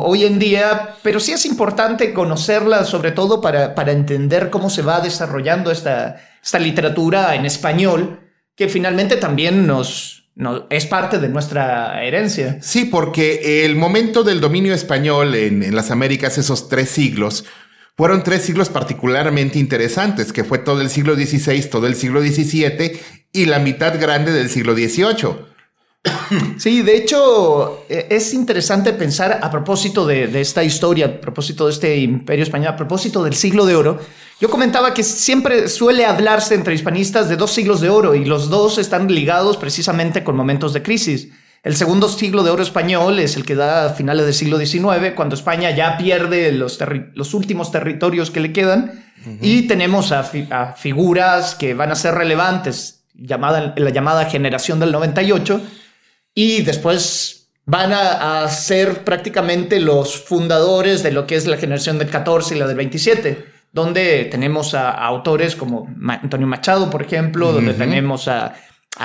hoy 0.02 0.24
en 0.24 0.38
día, 0.38 0.96
pero 1.02 1.20
sí 1.20 1.32
es 1.32 1.44
importante 1.44 2.12
conocerla, 2.12 2.84
sobre 2.84 3.12
todo 3.12 3.40
para, 3.40 3.74
para 3.74 3.92
entender 3.92 4.48
cómo 4.50 4.70
se 4.70 4.82
va 4.82 5.00
desarrollando 5.00 5.70
esta, 5.70 6.16
esta 6.42 6.58
literatura 6.58 7.34
en 7.34 7.44
español 7.44 8.20
que 8.56 8.68
finalmente 8.68 9.16
también 9.16 9.66
nos, 9.66 10.20
es 10.68 10.86
parte 10.86 11.18
de 11.18 11.28
nuestra 11.28 12.04
herencia. 12.04 12.58
Sí, 12.60 12.84
porque 12.84 13.64
el 13.64 13.76
momento 13.76 14.22
del 14.22 14.40
dominio 14.40 14.74
español 14.74 15.34
en, 15.34 15.74
las 15.74 15.90
Américas, 15.90 16.38
esos 16.38 16.68
tres 16.68 16.90
siglos, 16.90 17.44
fueron 18.00 18.22
tres 18.22 18.40
siglos 18.40 18.70
particularmente 18.70 19.58
interesantes, 19.58 20.32
que 20.32 20.42
fue 20.42 20.56
todo 20.56 20.80
el 20.80 20.88
siglo 20.88 21.14
XVI, 21.16 21.68
todo 21.68 21.86
el 21.86 21.94
siglo 21.94 22.22
XVII 22.22 22.98
y 23.30 23.44
la 23.44 23.58
mitad 23.58 24.00
grande 24.00 24.32
del 24.32 24.48
siglo 24.48 24.72
XVIII. 24.74 25.50
Sí, 26.56 26.80
de 26.80 26.96
hecho, 26.96 27.84
e, 27.90 28.06
es 28.08 28.32
interesante 28.32 28.94
pensar 28.94 29.40
a 29.42 29.50
propósito 29.50 30.06
de, 30.06 30.40
esta 30.40 30.64
historia, 30.64 31.06
a 31.06 31.20
propósito 31.20 31.66
de 31.66 31.72
este 31.72 31.98
imperio 31.98 32.44
español, 32.44 32.68
a 32.68 32.76
propósito 32.76 33.22
del 33.22 33.34
siglo 33.34 33.66
de 33.66 33.74
oro. 33.76 33.98
Yo 34.40 34.48
comentaba 34.48 34.94
que 34.94 35.02
siempre 35.02 35.68
suele 35.68 36.06
hablarse 36.06 36.54
entre 36.54 36.72
hispanistas 36.72 37.28
de 37.28 37.36
dos 37.36 37.50
siglos 37.50 37.82
de 37.82 37.90
oro 37.90 38.14
y 38.14 38.24
los 38.24 38.48
dos 38.48 38.78
están 38.78 39.12
ligados 39.12 39.58
precisamente 39.58 40.24
con 40.24 40.36
momentos 40.36 40.72
de 40.72 40.82
crisis. 40.82 41.28
El 41.62 41.76
segundo 41.76 42.08
siglo 42.08 42.42
de 42.42 42.50
oro 42.50 42.62
español 42.62 43.18
es 43.18 43.36
el 43.36 43.44
que 43.44 43.54
da 43.54 43.86
a 43.86 43.90
finales 43.90 44.24
del 44.24 44.34
siglo 44.34 44.58
XIX, 44.58 45.12
cuando 45.14 45.34
España 45.34 45.70
ya 45.70 45.98
pierde 45.98 46.52
los, 46.52 46.78
los 47.14 47.34
últimos 47.34 47.70
territorios 47.70 48.30
que 48.30 48.40
le 48.40 48.52
quedan. 48.52 49.04
Y 49.42 49.68
tenemos 49.68 50.12
a, 50.12 50.30
a, 50.50 50.72
figuras 50.72 51.54
que 51.54 51.74
van 51.74 51.90
a 51.90 51.94
ser 51.94 52.14
relevantes, 52.14 53.04
llamada, 53.14 53.74
la 53.76 53.90
llamada 53.90 54.24
generación 54.24 54.80
del 54.80 54.92
98 54.92 55.60
y 56.34 56.62
después 56.62 57.40
van 57.66 57.92
a, 57.92 58.48
ser 58.48 59.04
prácticamente 59.04 59.78
los 59.78 60.24
fundadores 60.24 61.02
de 61.02 61.12
lo 61.12 61.26
que 61.26 61.36
es 61.36 61.46
la 61.46 61.56
generación 61.56 61.98
del 61.98 62.08
14 62.08 62.56
y 62.56 62.58
la 62.58 62.66
del 62.66 62.76
27, 62.76 63.44
donde 63.72 64.24
tenemos 64.24 64.74
a, 64.74 64.90
autores 64.90 65.54
como 65.54 65.86
Antonio 66.08 66.46
Machado, 66.46 66.90
por 66.90 67.02
ejemplo, 67.02 67.52
donde 67.52 67.74
tenemos 67.74 68.26
a, 68.26 68.54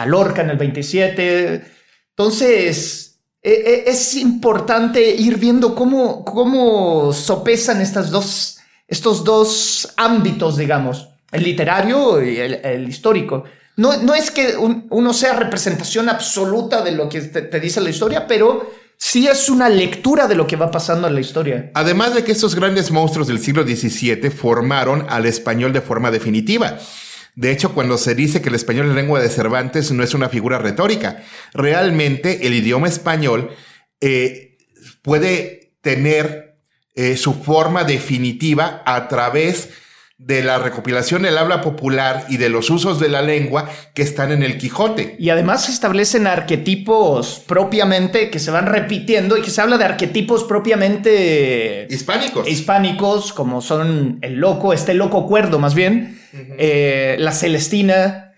Lorca 0.08 0.42
en 0.42 0.50
el 0.50 0.58
27. 0.58 1.75
Entonces, 2.18 3.20
e, 3.42 3.52
e, 3.52 3.90
es 3.90 4.16
importante 4.16 5.16
ir 5.16 5.38
viendo 5.38 5.76
cómo, 5.76 6.24
cómo 6.24 7.12
sopesan 7.14 7.84
dos, 8.10 8.58
estos 8.88 9.24
dos 9.24 9.94
ámbitos, 9.98 10.58
digamos, 10.58 11.10
el 11.32 11.44
literario 11.44 12.24
y 12.24 12.38
el 12.38 12.88
histórico. 12.88 13.44
No, 13.78 14.16
es 14.16 14.32
que 14.32 14.56
uno 14.58 15.14
sea 15.14 15.34
representación 15.34 16.08
absoluta 16.08 16.82
de 16.82 16.94
lo 16.94 17.10
que 17.10 17.22
te, 17.22 17.60
dice 17.60 17.82
la 17.82 17.90
historia, 17.90 18.26
pero 18.26 18.72
sí 18.98 19.28
es 19.28 19.50
una 19.50 19.68
lectura 19.68 20.28
de 20.28 20.36
lo 20.36 20.48
que 20.48 20.56
va 20.56 20.72
pasando 20.72 21.10
en 21.10 21.16
la 21.16 21.20
historia. 21.20 21.72
Además 21.74 22.16
de 22.16 22.24
que 22.24 22.32
estos 22.32 22.56
grandes 22.56 22.90
monstruos 22.90 23.28
del 23.28 23.40
siglo 23.40 23.64
XVII 23.64 24.30
formaron 24.30 25.06
al 25.10 25.26
español 25.26 25.74
de 25.74 25.82
forma 25.82 26.10
definitiva. 26.10 26.78
De 27.36 27.52
hecho, 27.52 27.74
cuando 27.74 27.98
se 27.98 28.16
dice 28.16 28.42
que 28.42 28.50
el 28.50 28.56
español 28.56 28.90
es 28.90 28.96
lengua 28.96 29.22
de 29.22 29.30
Cervantes, 29.30 29.92
no 29.92 30.04
es 30.04 30.14
una 30.14 30.30
figura 30.30 30.58
retórica. 30.58 31.24
Realmente 31.54 32.48
el 32.48 32.54
idioma 32.54 32.88
español 32.88 33.52
eh, 34.00 34.58
puede 35.02 35.74
tener 35.82 36.56
eh, 36.96 37.18
su 37.18 37.34
forma 37.34 37.84
definitiva 37.84 38.82
a 38.86 39.10
través 39.10 39.68
de 39.68 39.85
de 40.18 40.42
la 40.44 40.60
recopilación 40.60 41.24
del 41.24 41.38
habla 41.38 41.62
popular 41.62 42.26
y 42.30 42.38
de 42.38 42.48
los 42.50 42.70
usos 42.70 43.00
de 43.02 43.10
la 43.10 43.22
lengua 43.22 43.70
que 43.94 44.02
están 44.02 44.32
en 44.32 44.44
el 44.44 44.58
Quijote. 44.58 45.16
Y 45.20 45.30
además 45.30 45.66
se 45.66 45.74
establecen 45.74 46.26
arquetipos 46.26 47.44
propiamente 47.46 48.30
que 48.30 48.40
se 48.40 48.50
van 48.50 48.68
repitiendo 48.68 49.38
y 49.38 49.42
que 49.42 49.50
se 49.50 49.62
habla 49.62 49.78
de 49.78 49.84
arquetipos 49.84 50.46
propiamente 50.46 51.88
hispánicos. 51.90 52.48
Hispánicos, 52.48 53.34
como 53.34 53.62
son 53.62 54.20
el 54.22 54.36
loco, 54.36 54.72
este 54.72 54.94
loco 54.94 55.28
cuerdo 55.28 55.60
más 55.60 55.76
bien, 55.76 56.20
eh, 56.58 57.18
la 57.20 57.34
Celestina, 57.34 58.34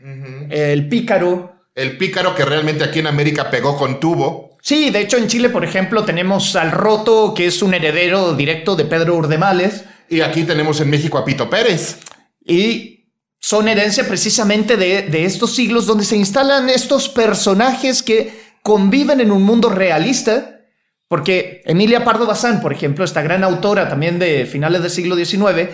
el 0.50 0.90
pícaro. 0.90 1.54
El 1.76 1.98
pícaro 1.98 2.34
que 2.34 2.44
realmente 2.44 2.84
aquí 2.84 3.00
en 3.00 3.08
América 3.08 3.52
pegó 3.52 3.78
con 3.78 4.00
tubo. 4.00 4.58
Sí, 4.62 4.90
de 4.90 5.02
hecho 5.02 5.18
en 5.18 5.28
Chile, 5.28 5.50
por 5.50 5.64
ejemplo, 5.64 6.04
tenemos 6.04 6.56
al 6.56 6.72
Roto, 6.72 7.36
que 7.36 7.46
es 7.46 7.62
un 7.62 7.76
heredero 7.76 8.34
directo 8.34 8.76
de 8.76 8.86
Pedro 8.86 9.16
Urdemales. 9.16 9.86
Y 10.10 10.22
aquí 10.22 10.44
tenemos 10.44 10.80
en 10.82 10.90
México 10.90 11.18
a 11.18 11.26
Pito 11.26 11.50
Pérez. 11.50 12.00
Y 12.46 12.98
son 13.40 13.68
herencia 13.68 14.08
precisamente 14.08 14.78
de, 14.78 15.26
estos 15.26 15.56
siglos 15.56 15.86
donde 15.86 16.06
se 16.06 16.18
instalan 16.18 16.70
estos 16.70 17.10
personajes 17.10 18.04
que 18.04 18.42
conviven 18.62 19.22
en 19.22 19.32
un 19.32 19.44
mundo 19.44 19.70
realista, 19.70 20.62
Porque 21.08 21.62
Emilia 21.66 22.04
Pardo 22.04 22.26
Bazán, 22.26 22.60
por 22.62 22.74
ejemplo, 22.74 23.06
esta 23.06 23.22
gran 23.22 23.44
autora 23.44 23.88
también 23.88 24.20
de 24.20 24.46
finales 24.46 24.82
del 24.82 24.92
siglo 24.92 25.16
XIX, 25.16 25.70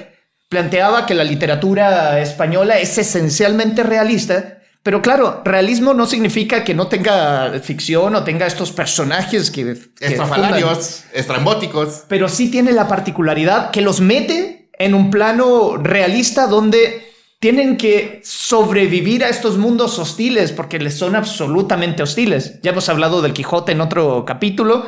planteaba 0.48 1.08
que 1.08 1.16
la 1.16 1.24
literatura 1.24 2.22
española 2.22 2.78
es 2.78 3.00
esencialmente 3.00 3.82
realista, 3.82 4.60
pero 4.84 5.02
claro, 5.02 5.42
realismo 5.44 5.94
no 5.94 6.06
significa 6.06 6.64
que 6.64 6.74
no 6.74 6.88
tenga 6.88 7.52
ficción 7.62 8.16
o 8.16 8.24
tenga 8.24 8.46
estos 8.46 8.72
personajes 8.72 9.50
que... 9.50 9.78
Estrafalarios, 10.00 11.06
estrambóticos. 11.14 12.04
Pero 12.08 12.30
sí 12.30 12.52
tiene 12.52 12.72
la 12.74 12.88
particularidad 12.88 13.72
que 13.72 13.82
los 13.82 14.02
mete 14.02 14.70
en 14.78 14.94
un 14.94 15.10
plano 15.10 15.78
realista 15.78 16.48
donde 16.48 17.12
tienen 17.40 17.78
que 17.78 18.22
sobrevivir 18.24 19.24
a 19.24 19.30
estos 19.30 19.58
mundos 19.58 19.98
hostiles 20.00 20.52
porque 20.52 20.80
les 20.80 20.98
son 20.98 21.16
absolutamente 21.16 22.04
hostiles. 22.04 22.60
Ya 22.62 22.72
hemos 22.72 22.90
hablado 22.90 23.22
del 23.22 23.34
Quijote 23.34 23.72
en 23.72 23.82
otro 23.82 24.26
capítulo 24.26 24.86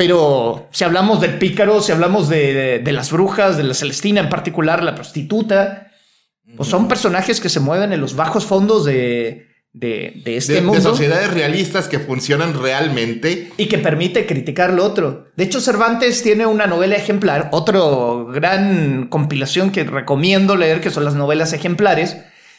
pero 0.00 0.68
si 0.70 0.84
hablamos 0.84 1.20
del 1.20 1.38
pícaro, 1.38 1.82
si 1.82 1.92
hablamos 1.92 2.28
de, 2.28 2.82
las 2.86 3.12
brujas, 3.12 3.56
de 3.56 3.64
la 3.64 3.74
Celestina 3.74 4.20
en 4.20 4.28
particular, 4.28 4.82
la 4.82 4.94
prostituta, 4.94 5.89
pues 6.56 6.68
son 6.68 6.88
personajes 6.88 7.40
que 7.40 7.48
se 7.48 7.60
mueven 7.60 7.92
en 7.92 8.00
los 8.00 8.14
bajos 8.16 8.44
fondos 8.44 8.84
de, 8.84 9.46
de, 9.72 10.22
este 10.24 10.60
mundo. 10.60 10.74
De 10.74 10.82
sociedades 10.82 11.32
realistas 11.32 11.88
que 11.88 11.98
funcionan 11.98 12.60
realmente. 12.60 13.50
Y 13.56 13.66
que 13.66 13.78
permite 13.78 14.26
criticar 14.26 14.72
lo 14.72 14.84
otro. 14.84 15.28
De 15.36 15.44
hecho, 15.44 15.60
Cervantes 15.60 16.22
tiene 16.22 16.46
una 16.46 16.66
novela 16.66 16.96
ejemplar, 16.96 17.48
otra 17.52 17.80
gran 18.32 19.06
compilación 19.08 19.70
que 19.70 19.84
recomiendo 19.84 20.56
leer, 20.56 20.80
que 20.80 20.90
son 20.90 21.04
las 21.04 21.14
novelas 21.14 21.52
ejemplares, 21.52 22.16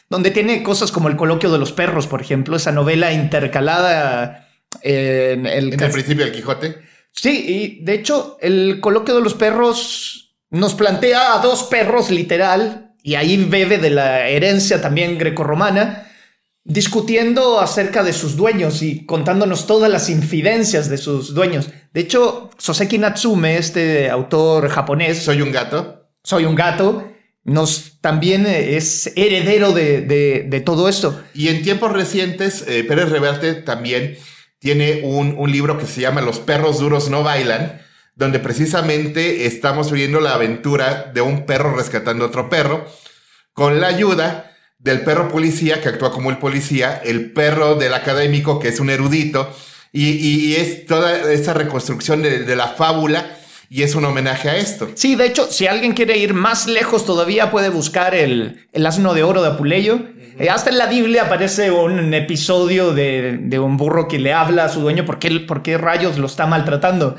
donde 0.10 0.31
tiene 0.31 0.63
cosas 0.63 0.91
como 0.91 1.10
El 1.10 1.15
coloquio 1.15 1.51
de 1.51 1.60
los 1.60 1.71
perros, 1.71 2.07
por 2.07 2.21
ejemplo, 2.21 2.55
esa 2.57 2.71
novela 2.71 3.13
intercalada 3.13 4.50
en 4.81 5.45
el... 5.45 5.74
En 5.74 5.83
el 5.83 5.91
principio 5.91 6.25
del 6.25 6.33
Quijote. 6.33 6.77
Sí, 7.12 7.45
y 7.48 7.83
de 7.83 7.93
hecho, 7.93 8.38
el 8.41 8.79
coloquio 8.79 9.15
de 9.15 9.21
los 9.21 9.33
perros 9.33 10.36
nos 10.50 10.75
plantea 10.75 11.33
a 11.33 11.39
dos 11.39 11.63
perros 11.63 12.10
literal, 12.10 12.90
y 13.03 13.15
ahí 13.15 13.38
bebe 13.38 13.77
de 13.77 13.89
la 13.89 14.27
herencia 14.27 14.81
también 14.81 15.17
grecorromana, 15.17 16.08
discutiendo 16.63 17.60
acerca 17.60 18.03
de 18.03 18.13
sus 18.13 18.36
dueños 18.36 18.81
y 18.81 19.05
contándonos 19.05 19.67
todas 19.67 19.91
las 19.91 20.10
infidencias 20.10 20.89
de 20.89 20.98
sus 20.98 21.34
dueños. 21.34 21.70
De 21.93 22.01
hecho, 22.01 22.51
Soseki 22.58 22.98
Natsume, 22.98 23.58
este 23.58 24.10
autor 24.10 24.70
japonés. 24.70 25.20
Soy 25.20 25.41
un 25.41 25.51
gato. 25.51 26.10
Soy 26.24 26.46
un 26.46 26.55
gato. 26.55 27.12
Nos 27.43 28.00
también 28.01 28.46
es 28.46 29.12
heredero 29.15 29.72
de, 29.72 30.63
todo 30.65 30.88
esto. 30.88 31.20
Y 31.34 31.48
en 31.48 31.63
tiempos 31.63 31.91
recientes, 31.91 32.63
eh, 32.67 32.84
Pérez 32.84 33.10
Reverte 33.10 33.55
también 33.55 34.17
tiene 34.62 35.01
un, 35.03 35.51
libro 35.51 35.79
que 35.79 35.88
se 35.88 36.01
llama 36.01 36.22
Los 36.22 36.39
perros 36.39 36.79
duros 36.79 37.10
no 37.10 37.24
bailan, 37.24 37.81
donde 38.21 38.37
precisamente 38.37 39.47
estamos 39.47 39.91
viendo 39.91 40.19
la 40.19 40.35
aventura 40.35 41.09
de 41.11 41.21
un 41.21 41.47
perro 41.47 41.75
rescatando 41.75 42.23
a 42.23 42.27
otro 42.27 42.51
perro, 42.51 42.85
con 43.51 43.81
la 43.81 43.87
ayuda 43.87 44.55
del 44.77 45.01
perro 45.01 45.27
policía 45.27 45.81
que 45.81 45.89
actúa 45.89 46.11
como 46.11 46.29
el 46.29 46.37
policía, 46.37 47.01
el 47.03 47.31
perro 47.31 47.73
del 47.73 47.95
académico 47.95 48.59
que 48.59 48.67
es 48.67 48.79
un 48.79 48.91
erudito, 48.91 49.51
y, 49.91 50.53
es 50.53 50.85
toda 50.85 51.33
esa 51.33 51.55
reconstrucción 51.55 52.21
de, 52.21 52.55
la 52.55 52.67
fábula. 52.67 53.37
Y 53.69 53.83
es 53.83 53.95
un 53.95 54.03
homenaje 54.03 54.49
a 54.49 54.57
esto. 54.57 54.89
Sí, 54.95 55.15
de 55.15 55.25
hecho, 55.25 55.49
si 55.49 55.65
alguien 55.65 55.93
quiere 55.93 56.17
ir 56.17 56.33
más 56.33 56.67
lejos 56.67 57.05
todavía, 57.05 57.51
puede 57.51 57.69
buscar 57.69 58.13
el, 58.13 58.67
el 58.73 58.85
asno 58.85 59.13
de 59.13 59.23
oro 59.23 59.41
de 59.41 59.47
Apuleyo 59.47 60.01
eh, 60.39 60.49
hasta 60.49 60.69
en 60.69 60.77
la 60.77 60.87
Biblia 60.87 61.23
aparece 61.23 61.71
un 61.71 62.13
episodio 62.13 62.93
de, 62.93 63.59
un 63.59 63.77
burro 63.77 64.07
que 64.07 64.19
le 64.19 64.33
habla 64.33 64.65
a 64.65 64.69
su 64.69 64.81
dueño 64.81 65.05
por 65.05 65.19
qué, 65.19 65.39
por 65.41 65.61
qué 65.61 65.77
rayos 65.77 66.17
lo 66.17 66.25
está 66.27 66.47
maltratando. 66.47 67.15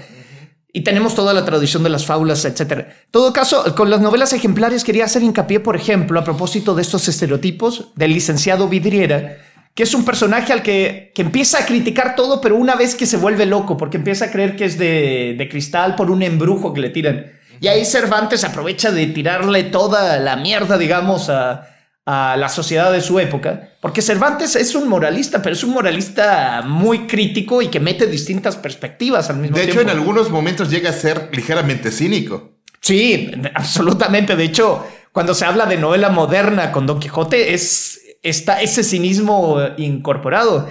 Y 0.73 0.83
tenemos 0.83 1.15
toda 1.15 1.35
la 1.35 1.45
tradición 1.45 1.83
de 1.83 1.91
las 1.91 2.07
fábulas, 2.07 2.45
etc. 2.47 2.73
En 2.73 2.87
todo 3.11 3.33
caso, 3.33 3.75
con 3.75 3.91
las 3.91 4.01
novelas 4.01 4.33
ejemplares 4.33 4.85
quería 4.85 5.05
hacer 5.05 5.23
hincapié, 5.23 5.61
por 5.61 5.77
ejemplo, 5.77 6.19
a 6.19 6.25
propósito 6.25 6.75
de 6.75 6.83
estos 6.83 7.09
estereotipos 7.09 7.89
del 7.95 8.15
licenciado 8.15 8.69
Vidriera, 8.69 9.37
que 9.75 9.83
es 9.83 9.95
un 9.95 10.05
personaje 10.05 10.53
al 10.53 10.63
que, 10.63 11.13
que, 11.15 11.23
empieza 11.23 11.59
a 11.59 11.67
criticar 11.67 12.17
todo, 12.17 12.41
pero 12.41 12.57
una 12.57 12.75
vez 12.75 12.95
que 12.95 13.07
se 13.07 13.19
vuelve 13.19 13.45
loco, 13.45 13.77
porque 13.77 13.99
empieza 13.99 14.27
a 14.27 14.31
creer 14.31 14.57
que 14.57 14.65
es 14.65 14.79
de, 14.79 15.35
de 15.37 15.49
cristal 15.49 15.95
por 15.95 16.11
un 16.11 16.23
embrujo 16.23 16.73
que 16.73 16.81
le 16.81 16.91
tiran. 16.91 17.27
Y 17.61 17.69
ahí 17.69 17.85
Cervantes 17.85 18.43
aprovecha 18.43 18.91
de 18.91 19.07
tirarle 19.09 19.65
toda 19.65 20.19
la 20.19 20.37
mierda, 20.37 20.79
digamos, 20.79 21.29
a, 21.29 21.72
a 22.05 22.37
la 22.37 22.49
sociedad 22.49 22.93
de 22.93 23.01
su 23.01 23.21
época, 23.21 23.71
porque 23.81 24.03
Cervantes 24.03 24.57
es 24.57 24.75
un 24.75 24.89
moralista, 24.89 25.41
pero 25.41 25.55
es 25.55 25.63
un 25.63 25.71
moralista 25.71 26.63
muy 26.67 27.07
crítico 27.07 27.63
y 27.63 27.69
que 27.69 27.79
mete 27.79 28.07
distintas 28.07 28.57
perspectivas 28.57 29.31
al 29.31 29.37
mismo 29.37 29.57
tiempo. 29.57 29.75
De 29.75 29.81
hecho, 29.81 29.89
en 29.89 29.97
algunos 29.97 30.31
momentos 30.31 30.69
llega 30.69 30.91
a 30.91 30.95
ser 30.95 31.29
ligeramente 31.33 31.93
cínico. 31.93 32.59
Sí, 32.81 33.31
absolutamente. 33.55 34.35
De 34.35 34.45
hecho, 34.45 34.85
cuando 35.13 35.35
se 35.35 35.45
habla 35.45 35.67
de 35.67 35.77
novela 35.77 36.09
moderna 36.09 36.73
con 36.73 36.87
Don 36.87 36.99
Quijote, 36.99 37.55
es, 37.55 38.01
está 38.23 38.61
ese 38.61 38.83
cinismo 38.83 39.59
incorporado. 39.77 40.69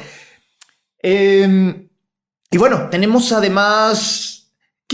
Em, 1.01 1.87
y 2.49 2.57
bueno, 2.57 2.89
tenemos 2.89 3.31
además 3.31 4.40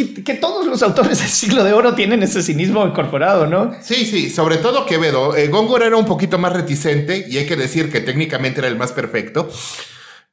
que, 0.06 0.34
todos 0.36 0.66
los 0.66 0.84
autores 0.84 1.20
del 1.20 1.30
siglo 1.30 1.64
de 1.64 1.74
oro 1.74 1.96
tienen 1.96 2.22
ese 2.24 2.44
cinismo 2.44 2.86
incorporado, 2.86 3.48
¿no? 3.48 3.74
Sí, 3.82 4.06
sí, 4.06 4.30
sobre 4.30 4.58
todo 4.58 4.86
Quevedo. 4.86 5.36
Eh, 5.36 5.48
Góngora 5.48 5.88
era 5.88 5.98
un 5.98 6.06
poquito 6.06 6.38
más 6.38 6.54
reticente 6.54 7.26
y 7.30 7.38
hay 7.38 7.46
que 7.46 7.56
decir 7.56 7.92
que 7.92 8.02
técnicamente 8.02 8.60
era 8.60 8.68
el 8.68 8.76
más 8.76 8.92
perfecto. 8.92 9.50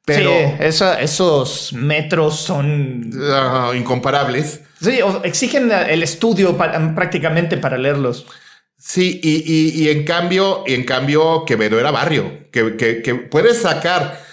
Pero 0.05 0.31
sí, 0.31 0.85
esos 0.99 1.73
metros 1.73 2.39
son 2.39 3.09
ah, 3.31 3.71
incomparables. 3.75 4.61
Sí, 4.79 4.99
exigen 5.23 5.71
el 5.71 6.03
estudio 6.03 6.55
prácticamente 6.55 7.57
para 7.57 7.77
leerlos. 7.77 8.27
Sí, 8.77 9.19
y, 9.23 9.89
en 9.89 10.03
cambio, 10.03 10.63
y 10.67 10.75
en 10.75 10.83
cambio, 10.83 11.43
Quevedo 11.43 11.79
era 11.79 11.89
barrio, 11.89 12.49
que, 12.51 12.75
que, 12.75 13.01
que 13.01 13.15
puedes 13.15 13.63
sacar 13.63 14.24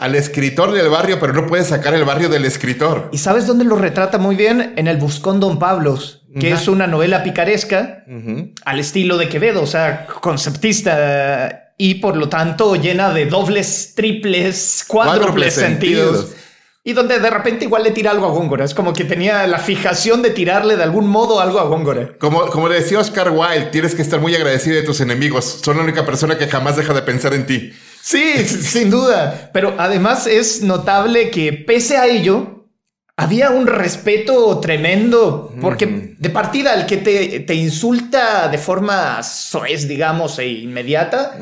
al 0.00 0.14
escritor 0.14 0.72
del 0.72 0.88
barrio, 0.88 1.20
pero 1.20 1.34
no 1.34 1.46
puede 1.46 1.62
sacar 1.62 1.92
el 1.92 2.06
barrio 2.06 2.30
del 2.30 2.46
escritor. 2.46 3.10
¿Y 3.12 3.18
sabes 3.18 3.46
dónde 3.46 3.66
lo 3.66 3.76
retrata 3.76 4.16
muy 4.16 4.34
bien? 4.34 4.72
En 4.76 4.88
El 4.88 4.96
Buscón 4.96 5.40
Don 5.40 5.58
Pablos, 5.58 6.22
que 6.40 6.52
es 6.52 6.68
una 6.68 6.86
novela 6.86 7.22
picaresca 7.22 8.04
al 8.64 8.80
estilo 8.80 9.18
de 9.18 9.28
Quevedo, 9.28 9.60
o 9.60 9.66
sea, 9.66 10.06
conceptista 10.06 11.74
y 11.76 11.96
por 11.96 12.16
lo 12.16 12.30
tanto 12.30 12.76
llena 12.76 13.12
de 13.12 13.26
dobles, 13.26 13.92
triples, 13.94 14.86
cuádruples 14.88 15.52
sentidos. 15.52 16.28
Y 16.82 16.94
donde 16.94 17.18
de 17.18 17.28
repente 17.28 17.66
igual 17.66 17.82
le 17.82 17.90
tira 17.90 18.10
algo 18.10 18.24
a 18.24 18.30
Góngora. 18.30 18.64
Es 18.64 18.72
como 18.72 18.94
que 18.94 19.04
tenía 19.04 19.46
la 19.46 19.58
fijación 19.58 20.22
de 20.22 20.30
tirarle 20.30 20.78
de 20.78 20.82
algún 20.82 21.06
modo 21.08 21.40
algo 21.40 21.60
a 21.60 21.64
Góngora. 21.64 22.16
Como, 22.18 22.46
como 22.46 22.70
le 22.70 22.76
decía 22.76 23.00
Oscar 23.00 23.32
Wilde, 23.32 23.66
tienes 23.66 23.94
que 23.94 24.00
estar 24.00 24.18
muy 24.18 24.34
agradecido 24.34 24.76
de 24.76 24.82
tus 24.82 25.02
enemigos. 25.02 25.60
Son 25.62 25.76
la 25.76 25.82
única 25.82 26.06
persona 26.06 26.38
que 26.38 26.46
jamás 26.46 26.76
deja 26.76 26.94
de 26.94 27.02
pensar 27.02 27.34
en 27.34 27.44
ti. 27.44 27.74
Sí, 28.02 28.44
sin 28.44 28.90
duda. 28.90 29.50
Pero 29.52 29.74
además 29.78 30.26
es 30.26 30.62
notable 30.62 31.30
que 31.30 31.52
pese 31.52 31.96
a 31.96 32.06
ello, 32.06 32.66
había 33.16 33.50
un 33.50 33.66
respeto 33.66 34.58
tremendo, 34.60 35.52
porque 35.60 36.14
de 36.18 36.30
partida 36.30 36.74
el 36.74 36.86
que 36.86 36.96
te, 36.96 37.54
insulta 37.54 38.48
de 38.48 38.56
forma 38.56 39.22
soez, 39.22 39.86
digamos, 39.86 40.38
e 40.38 40.48
inmediata, 40.48 41.36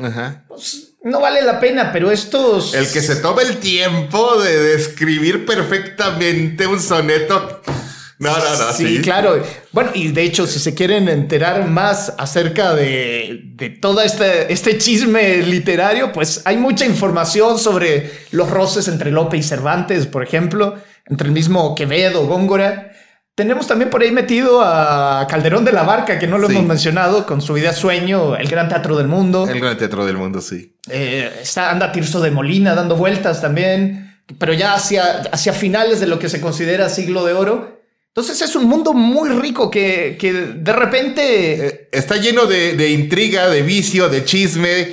pues 0.47 0.89
no 1.03 1.21
vale 1.21 1.41
la 1.41 1.59
pena, 1.59 1.91
pero 1.93 2.11
estos... 2.11 2.73
El 2.73 2.91
que 2.91 3.01
se 3.01 3.15
toma 3.15 3.43
el 3.43 3.57
tiempo 3.57 4.41
de 4.41 4.57
describir 4.75 5.45
perfectamente 5.45 6.67
un 6.67 6.81
soneto 6.81 7.61
no, 8.19 8.37
no, 8.37 8.57
no. 8.57 8.73
Sí, 8.73 9.01
claro. 9.01 9.41
Bueno, 9.71 9.91
y 9.93 10.09
de 10.09 10.23
hecho, 10.23 10.45
si 10.45 10.59
se 10.59 10.75
quieren 10.75 11.07
enterar 11.07 11.67
más 11.67 12.13
acerca 12.17 12.75
de, 12.75 13.41
de 13.55 13.69
todo 13.69 14.01
este, 14.01 14.51
este 14.51 14.77
chisme 14.77 15.37
literario, 15.37 16.11
pues 16.11 16.41
hay 16.43 16.57
mucha 16.57 16.85
información 16.85 17.57
sobre 17.57 18.11
los 18.31 18.49
roces 18.49 18.89
entre 18.89 19.09
Lope 19.11 19.37
y 19.37 19.43
Cervantes, 19.43 20.05
por 20.05 20.21
ejemplo, 20.21 20.75
entre 21.05 21.27
el 21.27 21.33
mismo 21.33 21.75
Quevedo, 21.75 22.27
Góngora. 22.27 22.91
Tenemos 23.35 23.67
también 23.67 23.89
por 23.89 24.01
ahí 24.01 24.11
metido 24.11 24.61
a 24.61 25.25
Calderón 25.29 25.63
de 25.63 25.71
la 25.71 25.83
Barca, 25.83 26.19
que 26.19 26.27
no 26.27 26.37
lo 26.37 26.49
hemos 26.49 26.65
mencionado, 26.65 27.25
con 27.25 27.41
su 27.41 27.53
vida 27.53 27.71
sueño, 27.71 28.35
el 28.35 28.49
Gran 28.49 28.67
Teatro 28.67 28.97
del 28.97 29.07
Mundo. 29.07 29.47
El 29.47 29.61
Gran 29.61 29.77
Teatro 29.77 30.05
del 30.05 30.17
Mundo, 30.17 30.41
sí. 30.41 30.75
Eh, 30.89 31.39
está, 31.41 31.71
anda 31.71 31.93
Tirso 31.93 32.19
de 32.19 32.31
Molina 32.31 32.75
dando 32.75 32.97
vueltas 32.97 33.39
también, 33.39 34.23
pero 34.37 34.51
ya 34.51 34.73
hacia, 34.73 35.21
hacia 35.31 35.53
finales 35.53 36.01
de 36.01 36.07
lo 36.07 36.19
que 36.19 36.27
se 36.27 36.41
considera 36.41 36.89
siglo 36.89 37.23
de 37.23 37.31
oro. 37.31 37.78
Entonces 38.19 38.49
es 38.49 38.53
un 38.57 38.65
mundo 38.65 38.91
muy 38.93 39.29
rico 39.29 39.71
que, 39.71 40.17
de 40.57 40.73
repente... 40.73 41.67
Eh, 41.67 41.89
está 41.93 42.17
lleno 42.17 42.47
de, 42.47 42.91
intriga, 42.91 43.47
de 43.47 43.61
vicio, 43.61 44.09
de 44.09 44.25
chisme, 44.25 44.89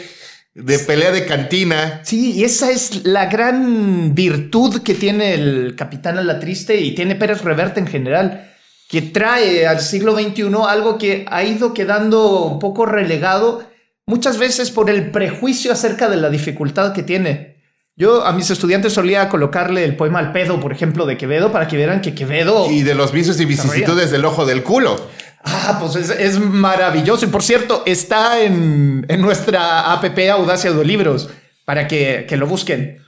de 0.55 0.79
pelea 0.79 1.11
de 1.11 1.27
cantina. 1.27 2.03
Sí, 2.05 2.35
y 2.35 2.45
esa 2.45 2.71
es 2.71 3.05
la 3.05 3.27
gran 3.27 4.15
virtud 4.15 4.81
que 4.83 4.95
tiene 4.95 5.35
el 5.35 5.75
Capitán 5.77 6.19
a 6.19 6.23
la 6.23 6.39
Triste 6.39 6.81
y 6.81 6.95
tiene 6.95 7.17
Pérez 7.17 7.43
Reverte 7.43 7.81
en 7.81 7.89
general, 7.89 8.55
que 8.89 9.03
trae 9.03 9.67
al 9.67 9.81
siglo 9.81 10.17
XXI 10.17 10.45
algo 10.69 10.97
que 10.97 11.27
ha 11.29 11.43
ido 11.43 11.75
quedando 11.75 12.45
un 12.45 12.61
poco 12.61 12.87
relegado 12.87 13.69
muchas 14.07 14.39
veces 14.39 14.71
por 14.71 14.89
el 14.89 15.11
prejuicio 15.11 15.73
acerca 15.73 16.09
de 16.09 16.19
la 16.19 16.31
dificultad 16.31 16.93
que 16.93 17.03
tiene. 17.03 17.56
Yo 17.99 18.27
a 18.27 18.33
mis 18.35 18.51
estudiantes 18.51 18.93
solía 18.93 19.31
colocarle 19.31 19.83
el 19.83 19.97
poema 19.97 20.19
al 20.19 20.31
pedo, 20.31 20.61
por 20.61 20.71
ejemplo, 20.71 21.07
de 21.07 21.17
Quevedo, 21.17 21.51
para 21.51 21.67
que 21.67 21.79
vieran 21.79 22.03
que 22.03 22.15
Quevedo... 22.15 22.71
Y 22.71 22.83
de 22.83 22.95
los 22.95 23.11
vicios 23.11 23.41
y 23.41 23.47
vicisitudes 23.47 24.11
del 24.11 24.27
ojo 24.27 24.45
del 24.45 24.63
culo. 24.63 25.09
Ah, 25.43 25.79
pues 25.81 26.11
es, 26.11 26.39
maravilloso. 26.39 27.25
Y 27.25 27.29
por 27.29 27.43
cierto, 27.43 27.85
está 27.87 28.43
en, 28.43 29.07
nuestra 29.19 29.95
app 29.95 30.05
Audacia 30.31 30.73
de 30.73 30.85
Libros, 30.85 31.31
para 31.65 31.89
que, 31.89 32.27
lo 32.33 32.47
busquen. 32.47 32.99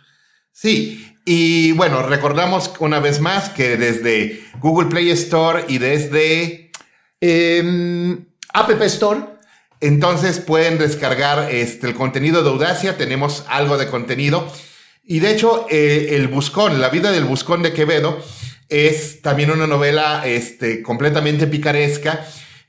Sí, 0.53 1.15
y 1.27 1.73
bueno, 1.73 2.03
recordamos 2.03 2.73
una 2.79 2.99
vez 2.99 3.21
más 3.21 3.51
que 3.51 3.77
desde 3.77 4.41
Google 4.59 4.89
Play 4.89 5.11
Store 5.11 5.67
y 5.69 5.77
desde... 5.77 6.71
Em, 7.21 8.25
app 8.55 8.71
Store. 8.83 9.21
Entonces 9.81 10.39
pueden 10.39 10.79
descargar 10.79 11.51
este, 11.53 11.87
el 11.87 11.95
contenido 11.95 12.43
de 12.43 12.49
Audacia, 12.49 12.97
tenemos 12.97 13.45
algo 13.49 13.77
de 13.77 13.89
contenido. 13.89 14.51
Y 15.11 15.21
de 15.21 15.31
hecho, 15.33 15.67
eh, 15.71 16.09
el 16.17 16.29
Buscón, 16.29 16.83
la 16.83 16.91
vida 16.91 17.11
del 17.11 17.25
Buscón 17.25 17.63
de 17.63 17.73
Quevedo, 17.73 18.23
es 18.69 19.23
también 19.23 19.51
una 19.51 19.67
novela 19.67 20.27
este, 20.27 20.83
completamente 20.83 21.47
picaresca. 21.47 22.27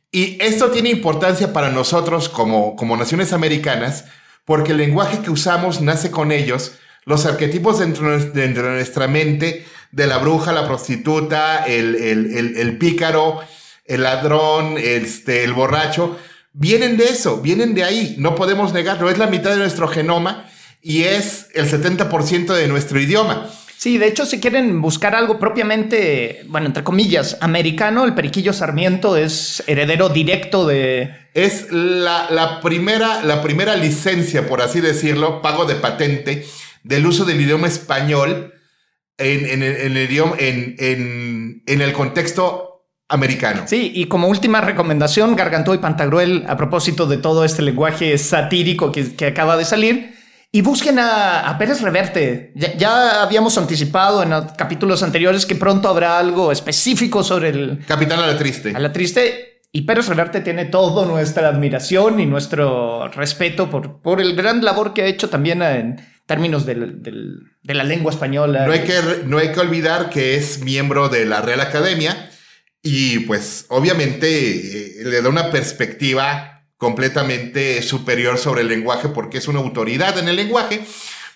Y 0.10 0.41
esto 0.41 0.71
tiene 0.71 0.89
importancia 0.89 1.52
para 1.52 1.69
nosotros 1.69 2.30
como, 2.30 2.78
como 2.78 2.95
naciones 2.95 3.34
americanas, 3.34 4.06
porque 4.45 4.71
el 4.71 4.78
lenguaje 4.78 5.19
que 5.19 5.32
usamos 5.32 5.82
nace 5.82 6.12
con 6.12 6.32
ellos, 6.32 6.75
los 7.04 7.25
arquetipos 7.25 7.80
dentro, 7.80 8.17
de 8.17 8.47
nuestra 8.47 9.10
mente 9.10 9.65
de 9.91 10.08
la 10.08 10.19
bruja, 10.19 10.54
la 10.54 10.65
prostituta, 10.65 11.65
el, 11.65 11.93
el, 11.93 12.78
pícaro, 12.78 13.41
el 13.84 14.04
ladrón, 14.04 14.78
este, 14.78 15.43
el 15.43 15.52
borracho, 15.52 16.17
vienen 16.54 16.95
de 16.95 17.04
eso, 17.04 17.41
vienen 17.41 17.73
de 17.73 17.84
ahí, 17.84 18.15
no 18.17 18.36
podemos 18.36 18.71
negarlo, 18.71 19.10
es 19.10 19.17
la 19.17 19.28
mitad 19.28 19.49
de 19.49 19.58
nuestro 19.58 19.89
genoma 19.89 20.49
y 20.82 21.04
es 21.04 21.48
el 21.54 21.70
70% 21.70 22.54
de 22.54 22.68
nuestro 22.68 23.00
idioma. 23.00 23.50
Sí, 23.80 23.98
de 23.98 24.08
hecho, 24.08 24.26
si 24.26 24.42
quieren 24.42 24.82
buscar 24.82 25.15
algo 25.15 25.39
propiamente, 25.39 26.44
bueno, 26.48 26.68
entre 26.68 26.84
comillas, 26.84 27.38
americano, 27.39 28.04
el 28.04 28.13
Periquillo 28.13 28.52
Sarmiento 28.52 29.15
es 29.15 29.63
heredero 29.68 30.10
directo 30.10 30.68
de... 30.68 31.13
Es 31.34 31.72
la, 31.72 32.60
primera, 32.62 33.24
la 33.24 33.42
primera 33.42 33.78
licencia, 33.78 34.48
por 34.48 34.62
así 34.62 34.82
decirlo, 34.82 35.42
pago 35.42 35.63
de 35.63 35.76
patente 35.76 36.46
del 36.84 37.06
uso 37.06 37.24
del 37.24 37.39
idioma 37.39 37.68
español 37.68 38.54
en, 39.18 39.63
el 39.63 39.98
idioma, 39.98 40.36
en, 40.39 41.63
el 41.65 41.94
contexto 41.94 42.86
americano. 43.08 43.63
Sí, 43.65 43.94
y 43.96 44.08
como 44.08 44.28
última 44.28 44.60
recomendación, 44.60 45.38
Gargantúa 45.38 45.76
y 45.76 45.80
Pantagruel, 45.80 46.44
a 46.50 46.58
propósito 46.58 47.06
de 47.06 47.15
todo 47.15 47.46
este 47.46 47.62
lenguaje 47.62 48.18
satírico 48.18 48.92
que, 48.92 49.15
que 49.15 49.28
acaba 49.28 49.56
de 49.56 49.63
salir, 49.63 50.19
y 50.52 50.62
busquen 50.62 50.98
a, 51.00 51.56
Pérez 51.60 51.82
Reverte. 51.82 52.54
Ya, 52.56 53.22
habíamos 53.22 53.58
anticipado 53.58 54.24
en 54.24 54.32
capítulos 54.58 55.04
anteriores 55.04 55.46
que 55.46 55.56
pronto 55.56 55.90
habrá 55.90 56.18
algo 56.18 56.52
específico 56.52 57.24
sobre 57.24 57.50
el... 57.50 57.86
Capitán 57.86 58.20
a 58.20 58.28
la 58.28 58.38
Triste. 58.38 58.74
A 58.76 58.80
la 58.80 58.92
Triste. 58.92 59.62
Y 59.72 59.84
Pérez 59.84 60.08
Reverte 60.08 60.42
tiene 60.42 60.66
toda 60.66 61.06
nuestra 61.06 61.50
admiración 61.50 62.20
y 62.20 62.26
nuestro 62.26 63.08
respeto 63.10 63.70
por, 63.70 64.02
por 64.02 64.20
el 64.20 64.36
gran 64.36 64.64
labor 64.66 64.94
que 64.94 65.04
ha 65.04 65.06
hecho 65.06 65.30
también 65.30 65.62
en 65.62 66.02
términos 66.26 66.66
de 66.66 66.76
la 67.64 67.84
lengua 67.84 68.12
española. 68.12 68.66
No 68.66 68.74
hay, 68.74 68.82
que, 68.82 69.00
no 69.26 69.38
hay 69.38 69.52
que 69.52 69.60
olvidar 69.60 70.10
que 70.10 70.36
es 70.36 70.64
miembro 70.64 71.10
de 71.10 71.26
la 71.26 71.42
Real 71.42 71.62
Academia 71.62 72.30
y 72.82 73.20
pues 73.20 73.66
obviamente 73.70 75.02
eh, 75.02 75.04
le 75.06 75.22
da 75.22 75.30
una 75.30 75.52
perspectiva 75.52 76.59
completamente 76.80 77.84
superior 77.84 78.38
sobre 78.38 78.62
el 78.62 78.70
lenguaje 78.70 79.10
porque 79.10 79.38
es 79.38 79.48
una 79.50 79.60
autoridad 79.60 80.18
en 80.18 80.30
el 80.30 80.38
lenguaje. 80.38 80.82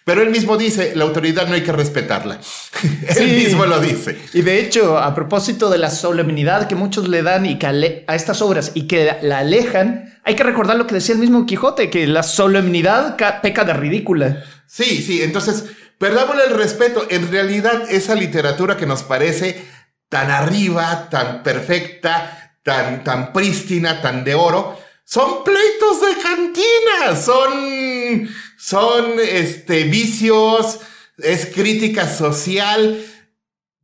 Pero 0.06 0.22
él 0.22 0.30
mismo 0.30 0.58
dice, 0.58 0.94
la 0.96 1.04
autoridad 1.04 1.48
no 1.48 1.54
hay 1.54 1.64
que 1.64 1.72
respetarla. 1.72 2.40
él 3.18 3.36
mismo 3.36 3.66
lo 3.66 3.80
dice. 3.80 4.18
Y 4.34 4.42
de 4.42 4.60
hecho, 4.60 4.98
a 4.98 5.14
propósito 5.14 5.70
de 5.70 5.78
la 5.78 5.90
solemnidad 5.90 6.68
que 6.68 6.76
muchos 6.76 7.08
le 7.08 7.24
dan 7.24 7.46
y 7.46 7.60
que 7.60 8.04
a 8.08 8.16
estas 8.16 8.42
obras 8.42 8.72
y 8.74 8.88
que 8.88 9.18
la 9.22 9.40
alejan, 9.40 10.18
hay 10.24 10.36
que 10.36 10.44
recordar 10.44 10.78
lo 10.78 10.88
que 10.88 10.96
decía 10.96 11.16
el 11.16 11.22
mismo 11.22 11.46
Quijote, 11.46 11.90
que 11.90 12.08
la 12.08 12.24
solemnidad 12.24 13.18
peca 13.42 13.66
de 13.66 13.74
ridícula. 13.74 14.44
Sí, 14.66 15.02
sí, 15.02 15.22
entonces, 15.22 15.66
perdámosle 15.98 16.46
el 16.46 16.56
respeto. 16.56 17.06
En 17.10 17.30
realidad, 17.30 17.90
esa 17.90 18.16
literatura 18.16 18.76
que 18.76 18.86
nos 18.86 19.04
parece 19.04 19.66
tan 20.08 20.32
arriba, 20.32 21.10
tan 21.10 21.44
perfecta, 21.44 22.56
tan, 22.64 23.04
tan 23.04 23.34
prístina, 23.34 24.02
tan 24.02 24.24
de 24.24 24.36
oro, 24.36 24.78
son 25.06 25.44
pleitos 25.44 26.02
de 26.02 26.22
cantina, 26.22 27.16
son, 27.22 28.30
son 28.58 29.20
este, 29.20 29.84
vicios, 29.84 30.80
es 31.18 31.48
crítica 31.48 32.08
social. 32.08 33.06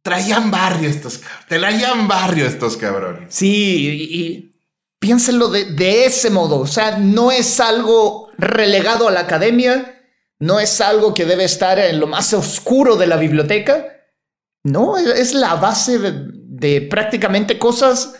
Traían 0.01 0.49
barrio 0.49 0.89
estos 0.89 1.17
cabrones, 1.17 1.47
traían 1.47 2.07
barrio 2.07 2.45
estos 2.45 2.77
cabrones. 2.77 3.35
Sí, 3.35 4.07
y, 4.11 4.55
piénsenlo 4.97 5.49
de, 5.49 5.65
de 5.65 6.05
ese 6.05 6.29
modo, 6.29 6.59
o 6.59 6.67
sea, 6.67 6.97
no 6.97 7.31
es 7.31 7.59
algo 7.59 8.29
relegado 8.37 9.07
a 9.07 9.11
la 9.11 9.21
academia, 9.21 10.01
no 10.39 10.59
es 10.59 10.79
algo 10.81 11.13
que 11.13 11.25
debe 11.25 11.43
estar 11.43 11.79
en 11.79 11.99
lo 11.99 12.07
más 12.07 12.33
oscuro 12.33 12.95
de 12.95 13.07
la 13.07 13.17
biblioteca, 13.17 13.99
no, 14.63 14.97
es 14.97 15.33
la 15.33 15.55
base 15.55 15.99
de 15.99 16.81
prácticamente 16.81 17.57
cosas 17.57 18.15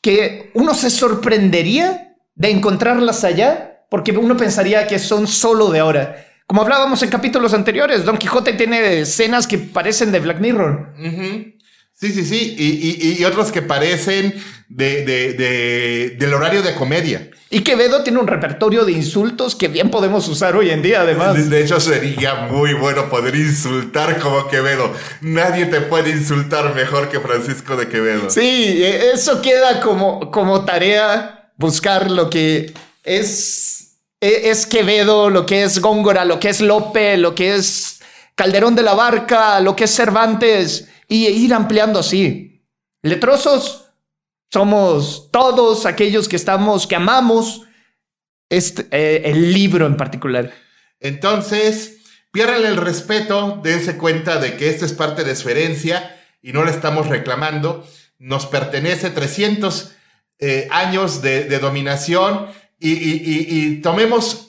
que 0.00 0.50
uno 0.54 0.74
se 0.74 0.90
sorprendería 0.90 2.11
de 2.34 2.50
encontrarlas 2.50 3.24
allá, 3.24 3.84
porque 3.90 4.12
uno 4.12 4.36
pensaría 4.36 4.86
que 4.86 4.98
son 4.98 5.26
solo 5.26 5.70
de 5.70 5.80
ahora. 5.80 6.26
Como 6.46 6.62
hablábamos 6.62 7.02
en 7.02 7.10
capítulos 7.10 7.54
anteriores, 7.54 8.04
Don 8.04 8.18
Quijote 8.18 8.52
tiene 8.54 9.00
escenas 9.00 9.46
que 9.46 9.58
parecen 9.58 10.12
de 10.12 10.20
Black 10.20 10.40
Mirror. 10.40 10.94
Sí, 11.94 12.10
sí, 12.12 12.24
sí. 12.24 12.56
Y, 13.18 13.24
otros 13.24 13.52
que 13.52 13.62
parecen 13.62 14.34
de, 14.68 16.14
del 16.18 16.34
horario 16.34 16.62
de 16.62 16.74
comedia. 16.74 17.30
Y 17.48 17.60
Quevedo 17.60 18.02
tiene 18.02 18.18
un 18.18 18.26
repertorio 18.26 18.84
de 18.84 18.92
insultos 18.92 19.54
que 19.54 19.68
bien 19.68 19.90
podemos 19.90 20.26
usar 20.26 20.56
hoy 20.56 20.70
en 20.70 20.82
día, 20.82 21.02
además. 21.02 21.50
De 21.50 21.62
hecho, 21.62 21.78
sería 21.80 22.34
muy 22.50 22.72
bueno 22.72 23.08
poder 23.08 23.36
insultar 23.36 24.18
como 24.18 24.48
Quevedo. 24.48 24.92
Nadie 25.20 25.66
te 25.66 25.82
puede 25.82 26.10
insultar 26.10 26.74
mejor 26.74 27.08
que 27.08 27.20
Francisco 27.20 27.76
de 27.76 27.88
Quevedo. 27.88 28.30
Sí, 28.30 28.82
eso 28.82 29.42
queda 29.42 29.80
como, 29.80 30.30
como 30.30 30.64
tarea 30.64 31.41
buscar 31.62 32.10
lo 32.10 32.28
que 32.28 32.74
es, 33.04 33.96
e, 34.20 34.50
es 34.50 34.66
Quevedo, 34.66 35.30
lo 35.30 35.46
que 35.46 35.62
es 35.62 35.80
Góngora, 35.80 36.26
lo 36.26 36.38
que 36.38 36.50
es 36.50 36.60
Lope, 36.60 37.16
lo 37.16 37.34
que 37.34 37.54
es 37.54 38.02
Calderón 38.34 38.74
de 38.74 38.82
la 38.82 38.92
Barca, 38.92 39.60
lo 39.60 39.74
que 39.74 39.84
es 39.84 39.94
Cervantes, 39.94 40.88
y 41.08 41.26
ir 41.28 41.54
ampliando 41.54 42.00
así. 42.00 42.62
Letrosos 43.00 43.86
somos 44.52 45.30
todos 45.30 45.86
aquellos 45.86 46.28
que 46.28 46.36
estamos, 46.36 46.86
que 46.86 46.96
amamos 46.96 47.62
este, 48.50 48.86
eh, 48.90 49.22
el 49.30 49.54
libro 49.54 49.86
en 49.86 49.96
particular. 49.96 50.52
Entonces, 51.00 51.98
pierdan 52.32 52.66
el 52.66 52.76
respeto, 52.76 53.60
dense 53.62 53.96
cuenta 53.96 54.38
de 54.38 54.56
que 54.56 54.68
esta 54.68 54.84
es 54.84 54.92
parte 54.92 55.24
de 55.24 55.36
su 55.36 55.48
herencia 55.48 56.20
y 56.42 56.52
no 56.52 56.64
la 56.64 56.70
estamos 56.70 57.08
reclamando. 57.08 57.86
Nos 58.18 58.46
pertenece 58.46 59.10
300 59.10 59.92
eh, 60.44 60.66
años 60.72 61.22
de, 61.22 61.46
dominación 61.60 62.48
y, 62.80 63.80
tomemos 63.80 64.48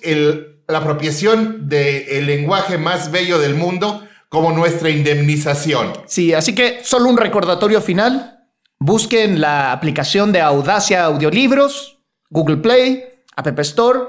la 0.68 0.80
apropiación 0.80 1.70
del 1.70 2.26
lenguaje 2.26 2.80
más 2.80 3.12
bello 3.12 3.38
del 3.38 3.54
mundo 3.54 4.04
como 4.28 4.52
nuestra 4.54 4.90
indemnización. 4.90 5.94
Sí, 6.08 6.34
así 6.34 6.56
que 6.56 6.80
solo 6.84 7.10
un 7.10 7.18
recordatorio 7.18 7.80
final. 7.80 8.40
Busquen 8.80 9.40
la 9.40 9.72
aplicación 9.72 10.32
de 10.32 10.42
Audacia 10.42 11.04
Audiolibros, 11.04 12.00
Google 12.32 12.58
Play, 12.58 13.04
App 13.36 13.60
Store. 13.60 14.00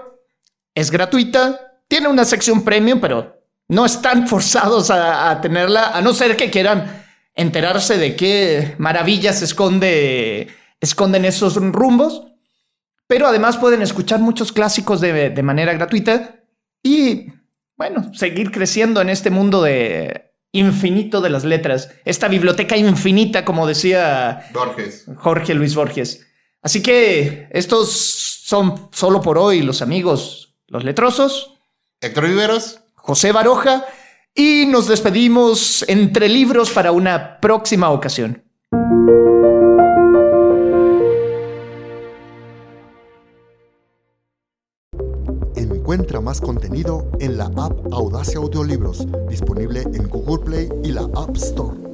Es 0.75 0.91
gratuita. 0.91 1.83
Tiene 1.87 2.09
una 2.09 2.25
sección 2.25 2.65
premium, 2.65 2.99
pero 2.99 3.43
no 3.69 3.85
están 3.85 4.27
forzados 4.33 4.91
a, 4.91 5.31
a 5.31 5.43
tenerla, 5.43 5.89
a 5.89 6.01
no 6.01 6.15
ser 6.15 6.35
que 6.35 6.49
quieran 6.49 7.05
enterarse 7.35 7.99
de 7.99 8.17
qué 8.17 8.75
maravillas 8.79 9.43
esconde 9.43 10.49
esconden 10.81 11.25
esos 11.25 11.57
rumbos, 11.57 12.27
pero 13.07 13.27
además 13.27 13.57
pueden 13.57 13.83
escuchar 13.83 14.21
muchos 14.21 14.53
clásicos 14.53 15.01
de, 15.01 15.43
manera 15.43 15.73
gratuita 15.75 16.37
y, 16.83 17.27
bueno, 17.77 18.13
seguir 18.15 18.51
creciendo 18.51 19.01
en 19.01 19.11
este 19.11 19.31
mundo 19.31 19.63
de 19.63 20.33
infinito 20.53 21.21
de 21.21 21.31
las 21.31 21.45
letras, 21.45 21.91
esta 22.05 22.29
biblioteca 22.29 22.77
infinita, 22.77 23.45
como 23.45 23.67
decía 23.67 24.47
Borges. 24.53 25.07
Jorge 25.17 25.55
Luis 25.55 25.75
Borges. 25.75 26.27
Así 26.63 26.83
que 26.83 27.49
estos 27.51 27.91
son 27.91 28.89
solo 28.93 29.21
por 29.21 29.37
hoy 29.37 29.63
los 29.63 29.83
amigos, 29.83 30.55
los 30.69 30.85
letrosos. 30.85 31.55
Héctor 32.01 32.29
Viveros. 32.29 32.81
José 32.95 33.33
Baroja. 33.33 33.85
Y 34.35 34.67
nos 34.67 34.89
despedimos 34.89 35.85
entre 35.89 36.29
libros 36.29 36.71
para 36.71 36.93
una 36.93 37.39
próxima 37.41 37.91
ocasión. 37.91 38.43
Encuentra 45.95 46.21
más 46.21 46.41
contenido 46.41 47.09
en 47.21 47.39
la 47.39 47.45
app 47.45 47.93
Audacia 47.93 48.39
Audiolibros, 48.39 49.07
disponible 49.29 49.83
en 49.83 50.09
Google 50.09 50.45
Play 50.45 50.69
y 50.83 50.91
la 50.91 51.03
App 51.15 51.37
Store. 51.37 51.94